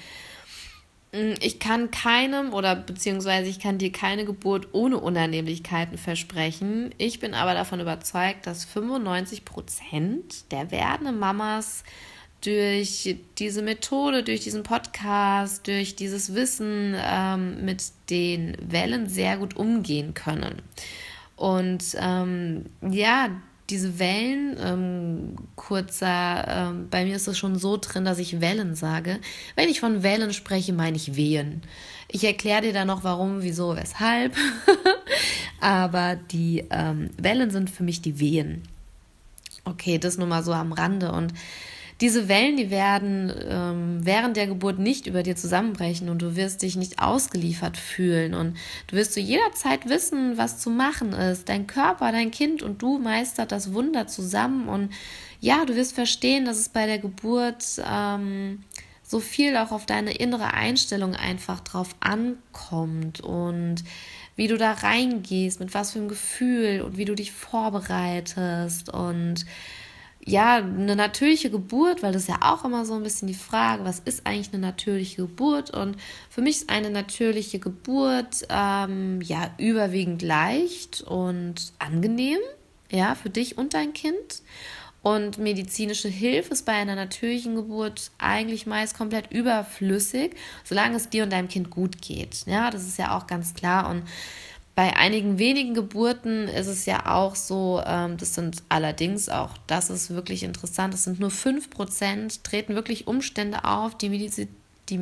Mm, 1.13 1.35
ich 1.41 1.61
kann 1.61 1.91
keinem 1.93 2.53
oder 2.53 2.75
beziehungsweise 2.75 3.49
ich 3.49 3.61
kann 3.61 3.79
dir 3.79 3.93
keine 3.93 4.25
Geburt 4.25 4.69
ohne 4.73 4.99
Unannehmlichkeiten 4.99 5.99
versprechen. 5.99 6.93
Ich 6.99 7.21
bin 7.21 7.35
aber 7.35 7.55
davon 7.55 7.81
überzeugt, 7.81 8.47
dass 8.47 8.65
95 8.65 9.45
Prozent 9.45 10.51
der 10.53 10.71
werdenden 10.73 11.19
Mamas 11.19 11.85
durch 12.43 13.17
diese 13.39 13.63
Methode, 13.63 14.23
durch 14.23 14.41
diesen 14.41 14.63
Podcast, 14.63 15.67
durch 15.67 15.97
dieses 15.97 16.35
Wissen 16.35 16.95
ähm, 16.97 17.65
mit 17.65 17.85
den 18.11 18.57
Wellen 18.61 19.09
sehr 19.09 19.37
gut 19.37 19.57
umgehen 19.57 20.15
können. 20.15 20.63
Und 21.37 21.85
ähm, 21.99 22.67
ja, 22.81 23.31
diese 23.69 23.99
Wellen, 23.99 24.57
ähm, 24.61 25.37
kurzer, 25.57 26.47
ähm, 26.49 26.89
bei 26.89 27.05
mir 27.05 27.17
ist 27.17 27.27
es 27.27 27.37
schon 27.37 27.59
so 27.59 27.77
drin, 27.77 28.05
dass 28.05 28.19
ich 28.19 28.41
Wellen 28.41 28.75
sage. 28.75 29.19
Wenn 29.57 29.69
ich 29.69 29.81
von 29.81 30.03
Wellen 30.03 30.33
spreche, 30.33 30.73
meine 30.73 30.97
ich 30.97 31.17
Wehen. 31.17 31.63
Ich 32.09 32.23
erkläre 32.23 32.63
dir 32.63 32.73
dann 32.73 32.87
noch 32.87 33.03
warum, 33.03 33.43
wieso, 33.43 33.77
weshalb. 33.77 34.37
Aber 35.61 36.17
die 36.17 36.65
ähm, 36.71 37.11
Wellen 37.19 37.51
sind 37.51 37.69
für 37.69 37.83
mich 37.83 38.03
die 38.03 38.21
Wehen. 38.21 38.63
Okay, 39.65 39.99
das 39.99 40.17
nur 40.17 40.29
mal 40.29 40.45
so 40.45 40.53
am 40.53 40.73
Rande. 40.73 41.11
Und 41.11 41.35
diese 42.01 42.29
Wellen, 42.29 42.59
die 42.59 42.71
werden 42.71 43.33
ähm, 43.49 44.01
während 44.03 44.37
der 44.37 44.47
Geburt 44.47 44.79
nicht 44.79 45.07
über 45.07 45.23
dir 45.23 45.35
zusammenbrechen 45.35 46.11
und 46.11 46.21
du 46.21 46.37
wirst 46.37 46.61
dich 46.61 46.77
nicht 46.77 47.01
ausgeliefert 47.01 47.79
fühlen. 47.79 48.35
Und 48.35 48.59
du 48.89 48.97
wirst 48.97 49.15
zu 49.15 49.21
jeder 49.21 49.53
Zeit 49.53 49.89
wissen, 49.89 50.37
was 50.37 50.59
zu 50.59 50.69
machen 50.69 51.15
ist. 51.15 51.49
Dein 51.49 51.67
Körper, 51.67 52.13
dein 52.13 52.31
Kind 52.31 52.63
und 52.63 52.83
du 52.83 52.99
meistert 52.99 53.51
das 53.51 53.73
Wunder 53.73 54.07
zusammen. 54.07 54.69
Und 54.69 54.91
ja, 55.41 55.65
du 55.65 55.75
wirst 55.75 55.95
verstehen, 55.95 56.45
dass 56.45 56.59
es 56.59 56.69
bei 56.69 56.85
der 56.85 56.99
Geburt 56.99 57.65
ähm, 57.91 58.63
so 59.03 59.19
viel 59.19 59.57
auch 59.57 59.71
auf 59.73 59.87
deine 59.87 60.13
innere 60.13 60.53
Einstellung 60.53 61.15
einfach 61.15 61.61
drauf 61.61 61.97
ankommt. 62.01 63.23
Und 63.23 63.85
wie 64.37 64.49
du 64.49 64.59
da 64.59 64.73
reingehst, 64.73 65.61
mit 65.61 65.73
was 65.73 65.93
für 65.93 66.01
einem 66.01 66.09
Gefühl 66.09 66.83
und 66.83 66.99
wie 66.99 67.07
du 67.07 67.15
dich 67.15 67.33
vorbereitest. 67.33 68.91
Und 68.91 69.47
ja, 70.29 70.57
eine 70.57 70.97
natürliche 70.97 71.51
Geburt, 71.51 72.03
weil 72.03 72.13
das 72.13 72.23
ist 72.23 72.29
ja 72.29 72.41
auch 72.41 72.65
immer 72.65 72.85
so 72.85 72.95
ein 72.95 73.05
bisschen 73.05 73.29
die 73.29 73.35
Frage, 73.35 73.85
was 73.85 74.01
ist 74.01 74.27
eigentlich 74.27 74.53
eine 74.53 74.61
natürliche 74.61 75.23
Geburt? 75.23 75.71
Und 75.71 75.97
für 76.29 76.43
mich 76.43 76.57
ist 76.57 76.71
eine 76.71 76.91
natürliche 76.91 77.61
Geburt 77.61 78.45
ähm, 78.49 79.21
ja 79.23 79.51
überwiegend 79.57 80.23
leicht 80.23 81.03
und 81.03 81.73
angenehm, 81.79 82.41
ja, 82.91 83.15
für 83.15 83.31
dich 83.31 83.57
und 83.57 83.73
dein 83.73 83.93
Kind. 83.93 84.43
Und 85.01 85.39
medizinische 85.39 86.09
Hilfe 86.09 86.55
ist 86.55 86.67
bei 86.67 86.73
einer 86.73 86.97
natürlichen 86.97 87.55
Geburt 87.55 88.11
eigentlich 88.19 88.67
meist 88.67 88.99
komplett 88.99 89.31
überflüssig, 89.31 90.35
solange 90.65 90.97
es 90.97 91.09
dir 91.09 91.23
und 91.23 91.31
deinem 91.31 91.47
Kind 91.47 91.71
gut 91.71 92.03
geht. 92.03 92.45
Ja, 92.47 92.73
das 92.73 92.85
ist 92.85 92.99
ja 92.99 93.17
auch 93.17 93.29
ganz 93.29 93.55
klar. 93.55 93.89
Und 93.89 94.03
bei 94.77 94.95
einigen 94.95 95.39
wenigen 95.39 95.73
Geburten 95.73 96.49
ist 96.49 96.67
es 96.67 96.85
ja 96.85 97.07
auch 97.07 97.35
so, 97.35 97.83
ähm, 97.85 98.19
das 98.19 98.35
sind 98.35 98.63
allerdings 98.69 99.31
auch, 99.31 99.57
das 99.67 99.89
ist 99.89 100.11
wirklich 100.11 100.43
interessant, 100.43 100.93
es 100.93 101.05
sind 101.05 101.19
nur 101.19 101.31
5%, 101.31 102.43
treten 102.43 102.75
wirklich 102.75 103.07
Umstände 103.07 103.65
auf, 103.65 103.97
die, 103.97 104.11
Medizi 104.11 104.49
die, 104.91 105.01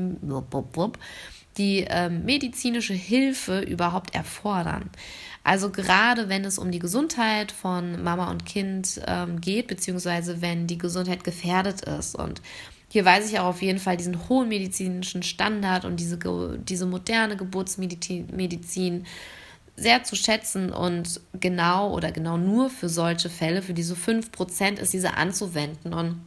die 1.59 1.87
ähm, 1.91 2.25
medizinische 2.25 2.95
Hilfe 2.95 3.63
überhaupt 3.63 4.15
erfordern. 4.15 4.91
Also 5.43 5.71
gerade 5.71 6.29
wenn 6.29 6.45
es 6.45 6.57
um 6.57 6.71
die 6.71 6.79
Gesundheit 6.79 7.51
von 7.51 8.01
Mama 8.01 8.31
und 8.31 8.47
Kind 8.47 9.01
ähm, 9.09 9.41
geht, 9.41 9.67
beziehungsweise 9.67 10.41
wenn 10.41 10.69
die 10.69 10.79
Gesundheit 10.79 11.25
gefährdet 11.25 11.81
ist. 11.81 12.15
Und 12.15 12.41
hier 12.89 13.05
weiß 13.05 13.29
ich 13.29 13.41
auch 13.41 13.47
auf 13.47 13.61
jeden 13.61 13.81
Fall 13.81 13.97
diesen 13.97 14.29
hohen 14.29 14.49
medizinischen 14.49 15.25
Standard 15.25 15.85
und 15.85 15.99
diese, 15.99 16.17
diese 16.65 16.87
moderne 16.87 17.37
Geburtsmedizin 17.37 19.05
sehr 19.77 20.05
zu 20.05 20.17
schätzen 20.17 20.73
und 20.73 21.21
genau 21.33 21.93
oder 21.93 22.13
genau 22.13 22.37
nur 22.37 22.71
für 22.71 22.89
solche 22.89 23.29
Fälle, 23.29 23.63
für 23.63 23.75
diese 23.75 23.95
5% 23.95 24.79
ist 24.79 24.93
diese 24.93 25.15
anzuwenden. 25.15 25.93
Und 25.93 26.21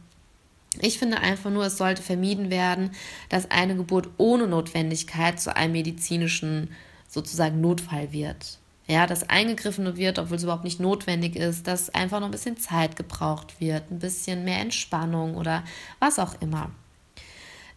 ich 0.80 0.98
finde 0.98 1.18
einfach 1.18 1.50
nur, 1.50 1.64
es 1.64 1.78
sollte 1.78 2.02
vermieden 2.02 2.50
werden, 2.50 2.90
dass 3.30 3.50
eine 3.50 3.74
Geburt 3.76 4.10
ohne 4.18 4.46
Notwendigkeit 4.46 5.40
zu 5.40 5.56
einem 5.56 5.72
medizinischen 5.72 6.70
sozusagen 7.08 7.60
Notfall 7.60 8.12
wird. 8.12 8.58
ja, 8.86 9.06
dass 9.06 9.28
eingegriffen 9.28 9.96
wird, 9.98 10.18
obwohl 10.18 10.38
es 10.38 10.42
überhaupt 10.44 10.64
nicht 10.64 10.80
notwendig 10.80 11.36
ist, 11.36 11.66
dass 11.66 11.90
einfach 11.90 12.20
noch 12.20 12.28
ein 12.28 12.32
bisschen 12.32 12.56
Zeit 12.56 12.96
gebraucht 12.96 13.60
wird, 13.60 13.90
ein 13.90 13.98
bisschen 13.98 14.44
mehr 14.44 14.60
Entspannung 14.60 15.36
oder 15.36 15.62
was 16.00 16.18
auch 16.18 16.40
immer. 16.40 16.70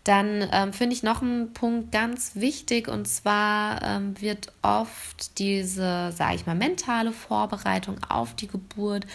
Dann 0.03 0.47
ähm, 0.51 0.73
finde 0.73 0.95
ich 0.95 1.03
noch 1.03 1.21
einen 1.21 1.53
Punkt 1.53 1.91
ganz 1.91 2.35
wichtig 2.35 2.87
und 2.87 3.07
zwar 3.07 3.83
ähm, 3.83 4.19
wird 4.19 4.51
oft 4.63 5.37
diese, 5.37 6.11
sage 6.11 6.35
ich 6.35 6.45
mal, 6.47 6.55
mentale 6.55 7.11
Vorbereitung 7.11 7.97
auf 8.09 8.35
die 8.35 8.47
Geburt 8.47 9.05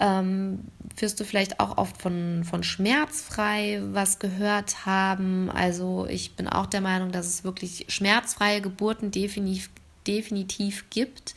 ähm, 0.00 0.64
wirst 0.96 1.20
du 1.20 1.24
vielleicht 1.24 1.60
auch 1.60 1.76
oft 1.76 2.00
von, 2.00 2.42
von 2.44 2.62
schmerzfrei 2.62 3.80
was 3.92 4.18
gehört 4.18 4.86
haben. 4.86 5.50
Also 5.50 6.06
ich 6.08 6.34
bin 6.34 6.48
auch 6.48 6.66
der 6.66 6.80
Meinung, 6.80 7.12
dass 7.12 7.26
es 7.26 7.44
wirklich 7.44 7.84
schmerzfreie 7.88 8.62
Geburten 8.62 9.10
definitiv, 9.10 9.70
definitiv 10.06 10.88
gibt. 10.90 11.34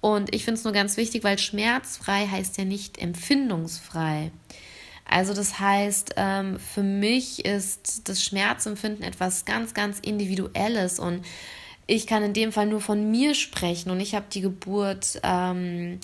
Und 0.00 0.34
ich 0.34 0.44
finde 0.44 0.58
es 0.58 0.64
nur 0.64 0.72
ganz 0.72 0.96
wichtig, 0.96 1.22
weil 1.22 1.38
schmerzfrei 1.38 2.26
heißt 2.26 2.58
ja 2.58 2.64
nicht 2.64 2.98
empfindungsfrei. 2.98 4.32
Also 5.12 5.34
das 5.34 5.60
heißt, 5.60 6.14
ähm, 6.16 6.58
für 6.58 6.82
mich 6.82 7.44
ist 7.44 8.08
das 8.08 8.24
Schmerzempfinden 8.24 9.04
etwas 9.04 9.44
ganz, 9.44 9.74
ganz 9.74 9.98
Individuelles 10.00 10.98
und 10.98 11.22
ich 11.86 12.06
kann 12.06 12.22
in 12.22 12.32
dem 12.32 12.50
Fall 12.50 12.66
nur 12.66 12.80
von 12.80 13.10
mir 13.10 13.34
sprechen 13.34 13.90
und 13.90 14.00
ich 14.00 14.14
habe 14.14 14.24
die 14.32 14.40
Geburt 14.40 15.20
ähm, 15.22 16.00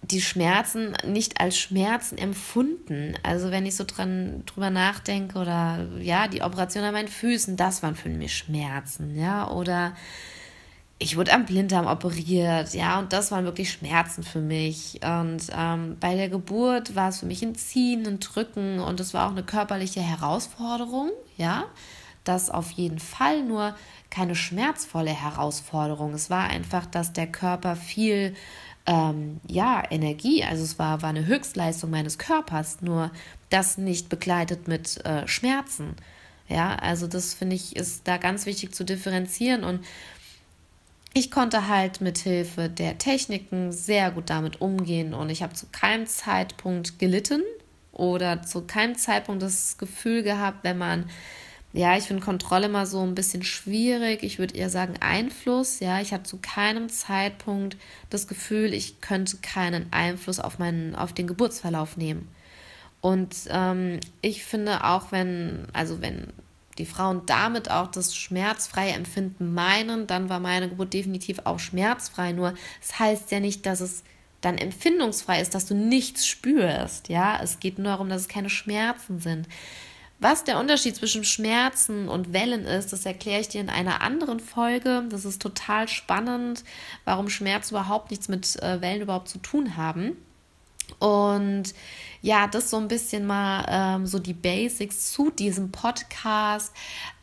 die 0.00 0.22
Schmerzen 0.22 0.96
nicht 1.06 1.40
als 1.40 1.58
Schmerzen 1.58 2.16
empfunden. 2.16 3.14
Also 3.22 3.50
wenn 3.50 3.66
ich 3.66 3.76
so 3.76 3.84
dran 3.84 4.44
drüber 4.46 4.70
nachdenke 4.70 5.38
oder 5.38 5.86
ja, 6.00 6.26
die 6.26 6.40
Operation 6.40 6.84
an 6.84 6.94
meinen 6.94 7.08
Füßen, 7.08 7.58
das 7.58 7.82
waren 7.82 7.96
für 7.96 8.08
mich 8.08 8.34
Schmerzen, 8.34 9.14
ja, 9.14 9.50
oder 9.50 9.94
ich 11.02 11.16
wurde 11.16 11.32
am 11.32 11.44
Blinddarm 11.44 11.86
operiert, 11.86 12.72
ja, 12.74 12.98
und 12.98 13.12
das 13.12 13.32
waren 13.32 13.44
wirklich 13.44 13.72
Schmerzen 13.72 14.22
für 14.22 14.40
mich. 14.40 15.00
Und 15.02 15.42
ähm, 15.54 15.96
bei 16.00 16.14
der 16.14 16.28
Geburt 16.28 16.94
war 16.94 17.08
es 17.08 17.20
für 17.20 17.26
mich 17.26 17.42
ein 17.42 17.54
Ziehen, 17.56 18.06
ein 18.06 18.20
Drücken 18.20 18.78
und 18.78 19.00
es 19.00 19.12
war 19.12 19.26
auch 19.26 19.32
eine 19.32 19.42
körperliche 19.42 20.00
Herausforderung, 20.00 21.10
ja, 21.36 21.64
das 22.24 22.50
auf 22.50 22.70
jeden 22.70 23.00
Fall, 23.00 23.42
nur 23.42 23.74
keine 24.10 24.36
schmerzvolle 24.36 25.10
Herausforderung. 25.10 26.14
Es 26.14 26.30
war 26.30 26.44
einfach, 26.44 26.86
dass 26.86 27.12
der 27.12 27.26
Körper 27.26 27.74
viel 27.74 28.34
ähm, 28.86 29.40
ja, 29.48 29.82
Energie, 29.90 30.44
also 30.44 30.62
es 30.62 30.78
war, 30.78 31.02
war 31.02 31.10
eine 31.10 31.26
Höchstleistung 31.26 31.90
meines 31.90 32.18
Körpers, 32.18 32.80
nur 32.80 33.10
das 33.50 33.76
nicht 33.76 34.08
begleitet 34.08 34.68
mit 34.68 35.04
äh, 35.04 35.26
Schmerzen. 35.26 35.96
Ja, 36.48 36.74
also 36.76 37.06
das 37.06 37.34
finde 37.34 37.56
ich 37.56 37.76
ist 37.76 38.06
da 38.06 38.18
ganz 38.18 38.46
wichtig 38.46 38.74
zu 38.74 38.84
differenzieren 38.84 39.64
und 39.64 39.80
ich 41.14 41.30
konnte 41.30 41.68
halt 41.68 42.00
mit 42.00 42.18
Hilfe 42.18 42.68
der 42.68 42.98
Techniken 42.98 43.72
sehr 43.72 44.10
gut 44.10 44.30
damit 44.30 44.60
umgehen 44.60 45.14
und 45.14 45.30
ich 45.30 45.42
habe 45.42 45.54
zu 45.54 45.66
keinem 45.70 46.06
Zeitpunkt 46.06 46.98
gelitten 46.98 47.42
oder 47.92 48.42
zu 48.42 48.62
keinem 48.62 48.96
Zeitpunkt 48.96 49.42
das 49.42 49.76
Gefühl 49.78 50.22
gehabt, 50.22 50.64
wenn 50.64 50.78
man 50.78 51.10
ja, 51.74 51.96
ich 51.96 52.04
finde 52.04 52.22
Kontrolle 52.22 52.66
immer 52.66 52.84
so 52.84 53.00
ein 53.02 53.14
bisschen 53.14 53.42
schwierig. 53.42 54.22
Ich 54.22 54.38
würde 54.38 54.54
eher 54.54 54.68
sagen 54.68 54.94
Einfluss. 55.00 55.80
Ja, 55.80 56.02
ich 56.02 56.12
habe 56.12 56.22
zu 56.22 56.36
keinem 56.36 56.90
Zeitpunkt 56.90 57.78
das 58.10 58.28
Gefühl, 58.28 58.74
ich 58.74 59.00
könnte 59.00 59.38
keinen 59.38 59.90
Einfluss 59.90 60.38
auf 60.38 60.58
meinen, 60.58 60.94
auf 60.94 61.14
den 61.14 61.26
Geburtsverlauf 61.26 61.96
nehmen. 61.96 62.28
Und 63.00 63.34
ähm, 63.48 64.00
ich 64.20 64.44
finde 64.44 64.84
auch, 64.84 65.12
wenn, 65.12 65.66
also 65.72 66.02
wenn 66.02 66.28
die 66.78 66.86
Frauen 66.86 67.22
damit 67.26 67.70
auch 67.70 67.88
das 67.88 68.16
schmerzfreie 68.16 68.92
Empfinden 68.92 69.52
meinen, 69.54 70.06
dann 70.06 70.28
war 70.28 70.40
meine 70.40 70.68
Geburt 70.68 70.92
definitiv 70.92 71.40
auch 71.44 71.58
schmerzfrei. 71.58 72.32
Nur 72.32 72.54
es 72.80 72.88
das 72.88 72.98
heißt 72.98 73.30
ja 73.30 73.40
nicht, 73.40 73.66
dass 73.66 73.80
es 73.80 74.02
dann 74.40 74.58
empfindungsfrei 74.58 75.40
ist, 75.40 75.54
dass 75.54 75.66
du 75.66 75.74
nichts 75.74 76.26
spürst. 76.26 77.08
Ja, 77.08 77.38
es 77.42 77.60
geht 77.60 77.78
nur 77.78 77.88
darum, 77.88 78.08
dass 78.08 78.22
es 78.22 78.28
keine 78.28 78.50
Schmerzen 78.50 79.18
sind. 79.20 79.46
Was 80.18 80.44
der 80.44 80.60
Unterschied 80.60 80.94
zwischen 80.94 81.24
Schmerzen 81.24 82.08
und 82.08 82.32
Wellen 82.32 82.64
ist, 82.64 82.92
das 82.92 83.04
erkläre 83.06 83.40
ich 83.40 83.48
dir 83.48 83.60
in 83.60 83.68
einer 83.68 84.02
anderen 84.02 84.38
Folge. 84.38 85.04
Das 85.10 85.24
ist 85.24 85.42
total 85.42 85.88
spannend, 85.88 86.62
warum 87.04 87.28
Schmerz 87.28 87.70
überhaupt 87.70 88.10
nichts 88.10 88.28
mit 88.28 88.62
äh, 88.62 88.80
Wellen 88.80 89.02
überhaupt 89.02 89.28
zu 89.28 89.38
tun 89.38 89.76
haben. 89.76 90.16
Und 90.98 91.74
ja, 92.24 92.46
das 92.46 92.70
so 92.70 92.76
ein 92.76 92.86
bisschen 92.86 93.26
mal 93.26 93.66
ähm, 93.68 94.06
so 94.06 94.20
die 94.20 94.32
Basics 94.32 95.12
zu 95.12 95.30
diesem 95.30 95.72
Podcast. 95.72 96.72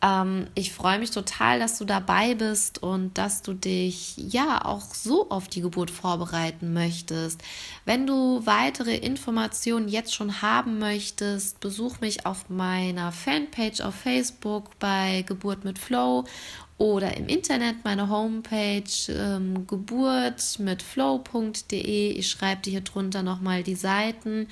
Ähm, 0.02 0.48
ich 0.56 0.74
freue 0.74 1.00
mich 1.00 1.12
total, 1.12 1.58
dass 1.60 1.78
du 1.78 1.86
dabei 1.86 2.36
bist 2.36 2.84
und 2.84 3.18
dass 3.18 3.42
du 3.42 3.54
dich 3.54 4.18
ja 4.18 4.66
auch 4.66 4.94
so 4.94 5.30
auf 5.30 5.48
die 5.48 5.62
Geburt 5.62 5.90
vorbereiten 5.90 6.74
möchtest. 6.74 7.42
Wenn 7.86 8.06
du 8.08 8.46
weitere 8.46 8.98
Informationen 8.98 9.88
jetzt 9.88 10.14
schon 10.14 10.42
haben 10.42 10.80
möchtest, 10.80 11.62
besuch 11.62 12.02
mich 12.02 12.26
auf 12.26 12.50
meiner 12.50 13.14
Fanpage 13.14 13.80
auf 13.80 13.96
Facebook 13.96 14.78
bei 14.80 15.24
Geburt 15.26 15.64
mit 15.64 15.80
Flow 15.80 16.26
oder 16.80 17.16
im 17.18 17.28
Internet 17.28 17.84
meine 17.84 18.10
Homepage 18.10 18.84
ähm, 19.10 19.68
geburt 19.68 20.58
mit 20.60 20.82
flow.de. 20.82 22.12
Ich 22.12 22.30
schreibe 22.30 22.62
dir 22.62 22.72
hier 22.72 22.82
drunter 22.82 23.22
nochmal 23.22 23.64
die 23.64 23.76
Seiten. 23.76 24.48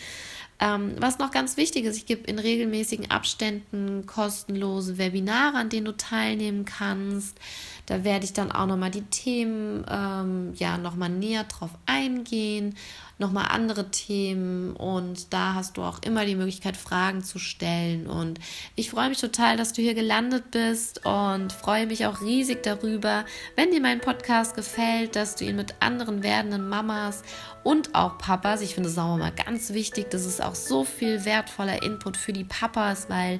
Ähm, 0.59 0.95
was 0.99 1.19
noch 1.19 1.31
ganz 1.31 1.55
wichtig 1.55 1.85
ist, 1.85 1.97
ich 1.97 2.05
gebe 2.05 2.23
in 2.23 2.39
regelmäßigen 2.39 3.11
Abständen 3.11 4.05
kostenlose 4.07 4.97
Webinare, 4.97 5.57
an 5.57 5.69
denen 5.69 5.85
du 5.85 5.95
teilnehmen 5.95 6.65
kannst. 6.65 7.37
Da 7.85 8.03
werde 8.03 8.25
ich 8.25 8.33
dann 8.33 8.51
auch 8.51 8.65
nochmal 8.65 8.91
die 8.91 9.03
Themen 9.03 9.85
ähm, 9.89 10.53
ja 10.55 10.77
nochmal 10.77 11.09
näher 11.09 11.43
drauf 11.43 11.71
eingehen 11.85 12.75
nochmal 13.19 13.47
andere 13.49 13.89
Themen 13.89 14.75
und 14.75 15.33
da 15.33 15.55
hast 15.55 15.77
du 15.77 15.81
auch 15.81 16.01
immer 16.03 16.25
die 16.25 16.35
Möglichkeit, 16.35 16.77
Fragen 16.77 17.23
zu 17.23 17.39
stellen. 17.39 18.07
Und 18.07 18.39
ich 18.75 18.91
freue 18.91 19.09
mich 19.09 19.19
total, 19.19 19.57
dass 19.57 19.73
du 19.73 19.81
hier 19.81 19.95
gelandet 19.95 20.51
bist 20.51 21.05
und 21.05 21.51
freue 21.51 21.87
mich 21.87 22.05
auch 22.05 22.21
riesig 22.21 22.61
darüber, 22.63 23.25
wenn 23.55 23.71
dir 23.71 23.81
mein 23.81 24.01
Podcast 24.01 24.55
gefällt, 24.55 25.15
dass 25.15 25.35
du 25.35 25.45
ihn 25.45 25.55
mit 25.55 25.75
anderen 25.79 26.21
werdenden 26.21 26.69
Mamas 26.69 27.23
und 27.63 27.95
auch 27.95 28.17
Papas, 28.17 28.61
ich 28.61 28.75
finde 28.75 28.89
es 28.89 28.97
auch 28.97 29.17
mal 29.17 29.31
ganz 29.31 29.73
wichtig, 29.73 30.09
das 30.11 30.25
ist 30.25 30.41
auch 30.41 30.46
so 30.55 30.83
viel 30.83 31.25
wertvoller 31.25 31.81
Input 31.83 32.17
für 32.17 32.33
die 32.33 32.43
Papas, 32.43 33.09
weil 33.09 33.39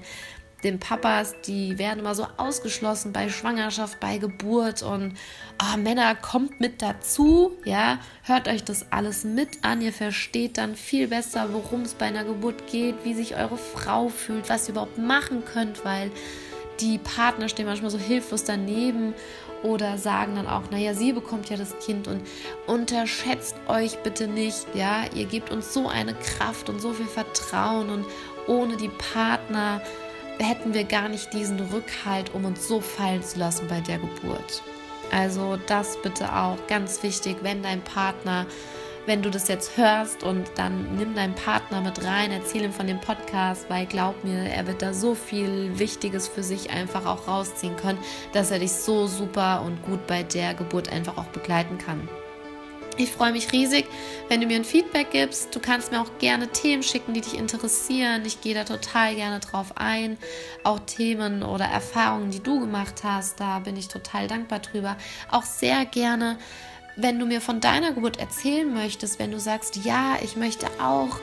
den 0.63 0.79
Papas, 0.79 1.35
die 1.45 1.77
werden 1.77 1.99
immer 1.99 2.15
so 2.15 2.25
ausgeschlossen 2.37 3.13
bei 3.13 3.29
Schwangerschaft, 3.29 3.99
bei 3.99 4.17
Geburt 4.17 4.81
und 4.81 5.15
oh, 5.61 5.77
Männer 5.77 6.15
kommt 6.15 6.59
mit 6.59 6.81
dazu, 6.81 7.51
ja, 7.63 7.99
hört 8.23 8.47
euch 8.47 8.63
das 8.63 8.91
alles 8.91 9.23
mit 9.23 9.63
an, 9.63 9.81
ihr 9.81 9.93
versteht 9.93 10.57
dann 10.57 10.75
viel 10.75 11.07
besser, 11.07 11.53
worum 11.53 11.83
es 11.83 11.93
bei 11.93 12.07
einer 12.07 12.23
Geburt 12.23 12.67
geht, 12.67 12.95
wie 13.03 13.13
sich 13.13 13.35
eure 13.35 13.57
Frau 13.57 14.09
fühlt, 14.09 14.49
was 14.49 14.67
ihr 14.67 14.71
überhaupt 14.71 14.97
machen 14.97 15.43
könnt, 15.45 15.85
weil 15.85 16.11
die 16.79 16.97
Partner 16.97 17.49
stehen 17.49 17.65
manchmal 17.65 17.91
so 17.91 17.99
hilflos 17.99 18.43
daneben 18.43 19.13
oder 19.63 19.97
sagen 19.97 20.35
dann 20.35 20.47
auch, 20.47 20.69
naja, 20.71 20.93
sie 20.93 21.13
bekommt 21.13 21.49
ja 21.49 21.57
das 21.57 21.77
Kind 21.79 22.07
und 22.07 22.21
unterschätzt 22.67 23.55
euch 23.67 23.97
bitte 23.99 24.27
nicht, 24.27 24.67
ja, 24.73 25.05
ihr 25.13 25.25
gebt 25.25 25.51
uns 25.51 25.73
so 25.73 25.87
eine 25.87 26.13
Kraft 26.13 26.69
und 26.69 26.81
so 26.81 26.93
viel 26.93 27.07
Vertrauen 27.07 27.89
und 27.89 28.05
ohne 28.47 28.77
die 28.77 28.89
Partner 29.13 29.81
hätten 30.39 30.73
wir 30.73 30.83
gar 30.83 31.09
nicht 31.09 31.33
diesen 31.33 31.59
Rückhalt, 31.59 32.33
um 32.33 32.45
uns 32.45 32.67
so 32.67 32.79
fallen 32.79 33.23
zu 33.23 33.39
lassen 33.39 33.67
bei 33.67 33.81
der 33.81 33.97
Geburt. 33.97 34.61
Also 35.11 35.57
das 35.67 35.97
bitte 36.01 36.35
auch 36.35 36.57
ganz 36.67 37.01
wichtig, 37.01 37.37
wenn 37.41 37.63
dein 37.63 37.81
Partner, 37.81 38.45
wenn 39.07 39.21
du 39.21 39.31
das 39.31 39.47
jetzt 39.47 39.77
hörst 39.77 40.21
und 40.21 40.51
dann 40.55 40.97
nimm 40.97 41.15
deinen 41.15 41.33
Partner 41.33 41.81
mit 41.81 42.03
rein, 42.03 42.31
erzähl 42.31 42.63
ihm 42.63 42.73
von 42.73 42.87
dem 42.87 42.99
Podcast, 42.99 43.69
weil 43.69 43.85
glaub 43.85 44.23
mir, 44.23 44.37
er 44.37 44.67
wird 44.67 44.81
da 44.81 44.93
so 44.93 45.15
viel 45.15 45.79
Wichtiges 45.79 46.27
für 46.27 46.43
sich 46.43 46.69
einfach 46.69 47.05
auch 47.05 47.27
rausziehen 47.27 47.77
können, 47.77 47.99
dass 48.33 48.51
er 48.51 48.59
dich 48.59 48.73
so 48.73 49.07
super 49.07 49.63
und 49.65 49.81
gut 49.83 50.05
bei 50.07 50.23
der 50.23 50.53
Geburt 50.53 50.91
einfach 50.91 51.17
auch 51.17 51.27
begleiten 51.27 51.77
kann. 51.77 52.07
Ich 52.99 53.11
freue 53.11 53.31
mich 53.31 53.51
riesig, 53.51 53.85
wenn 54.27 54.41
du 54.41 54.47
mir 54.47 54.55
ein 54.55 54.65
Feedback 54.65 55.11
gibst. 55.11 55.55
Du 55.55 55.59
kannst 55.59 55.91
mir 55.91 56.01
auch 56.01 56.17
gerne 56.17 56.47
Themen 56.47 56.81
schicken, 56.81 57.13
die 57.13 57.21
dich 57.21 57.37
interessieren. 57.37 58.23
Ich 58.25 58.41
gehe 58.41 58.55
da 58.55 58.63
total 58.63 59.13
gerne 59.13 59.39
drauf 59.39 59.73
ein. 59.75 60.17
Auch 60.63 60.79
Themen 60.79 61.43
oder 61.43 61.65
Erfahrungen, 61.65 62.31
die 62.31 62.41
du 62.41 62.59
gemacht 62.59 63.03
hast, 63.03 63.39
da 63.39 63.59
bin 63.59 63.77
ich 63.77 63.87
total 63.87 64.27
dankbar 64.27 64.59
drüber. 64.59 64.97
Auch 65.29 65.43
sehr 65.43 65.85
gerne, 65.85 66.39
wenn 66.97 67.19
du 67.19 67.25
mir 67.25 67.41
von 67.41 67.61
deiner 67.61 67.93
Geburt 67.93 68.19
erzählen 68.19 68.71
möchtest, 68.73 69.19
wenn 69.19 69.31
du 69.31 69.39
sagst, 69.39 69.77
ja, 69.77 70.17
ich 70.21 70.35
möchte 70.35 70.67
auch 70.81 71.19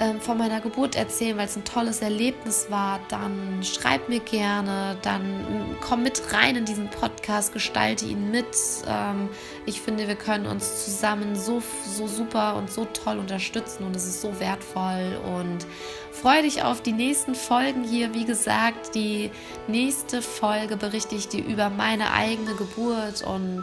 ähm, 0.00 0.20
von 0.20 0.36
meiner 0.36 0.60
Geburt 0.60 0.96
erzählen, 0.96 1.36
weil 1.36 1.46
es 1.46 1.56
ein 1.56 1.64
tolles 1.64 2.02
Erlebnis 2.02 2.66
war, 2.68 2.98
dann 3.08 3.62
schreib 3.62 4.08
mir 4.08 4.18
gerne, 4.18 4.96
dann 5.02 5.22
mm, 5.22 5.76
komm 5.80 6.02
mit 6.02 6.20
rein 6.32 6.56
in 6.56 6.64
diesen 6.64 6.90
Podcast, 6.90 7.52
gestalte 7.52 8.04
ihn 8.04 8.32
mit. 8.32 8.46
Ähm, 8.88 9.28
ich 9.66 9.80
finde, 9.80 10.08
wir 10.08 10.16
können 10.16 10.46
uns 10.46 10.84
zusammen 10.84 11.36
so, 11.36 11.62
so 11.86 12.08
super 12.08 12.56
und 12.56 12.72
so 12.72 12.86
toll 12.86 13.18
unterstützen 13.18 13.84
und 13.84 13.94
es 13.94 14.04
ist 14.04 14.20
so 14.20 14.40
wertvoll 14.40 15.16
und 15.38 15.64
freue 16.10 16.42
dich 16.42 16.64
auf 16.64 16.82
die 16.82 16.92
nächsten 16.92 17.36
Folgen 17.36 17.84
hier. 17.84 18.14
Wie 18.14 18.24
gesagt, 18.24 18.96
die 18.96 19.30
nächste 19.68 20.22
Folge 20.22 20.76
berichte 20.76 21.14
ich 21.14 21.28
dir 21.28 21.44
über 21.44 21.70
meine 21.70 22.12
eigene 22.12 22.56
Geburt 22.56 23.22
und 23.22 23.62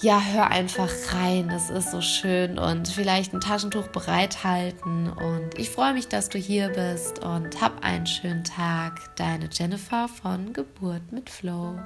ja, 0.00 0.20
hör 0.20 0.48
einfach 0.48 0.90
rein. 1.14 1.50
Es 1.50 1.70
ist 1.70 1.90
so 1.90 2.00
schön 2.00 2.58
und 2.58 2.88
vielleicht 2.88 3.32
ein 3.32 3.40
Taschentuch 3.40 3.88
bereithalten. 3.88 5.10
Und 5.10 5.58
ich 5.58 5.70
freue 5.70 5.94
mich, 5.94 6.08
dass 6.08 6.28
du 6.28 6.38
hier 6.38 6.68
bist 6.68 7.24
und 7.24 7.60
hab 7.60 7.82
einen 7.84 8.06
schönen 8.06 8.44
Tag. 8.44 9.16
Deine 9.16 9.48
Jennifer 9.50 10.08
von 10.08 10.52
Geburt 10.52 11.12
mit 11.12 11.30
Flow. 11.30 11.78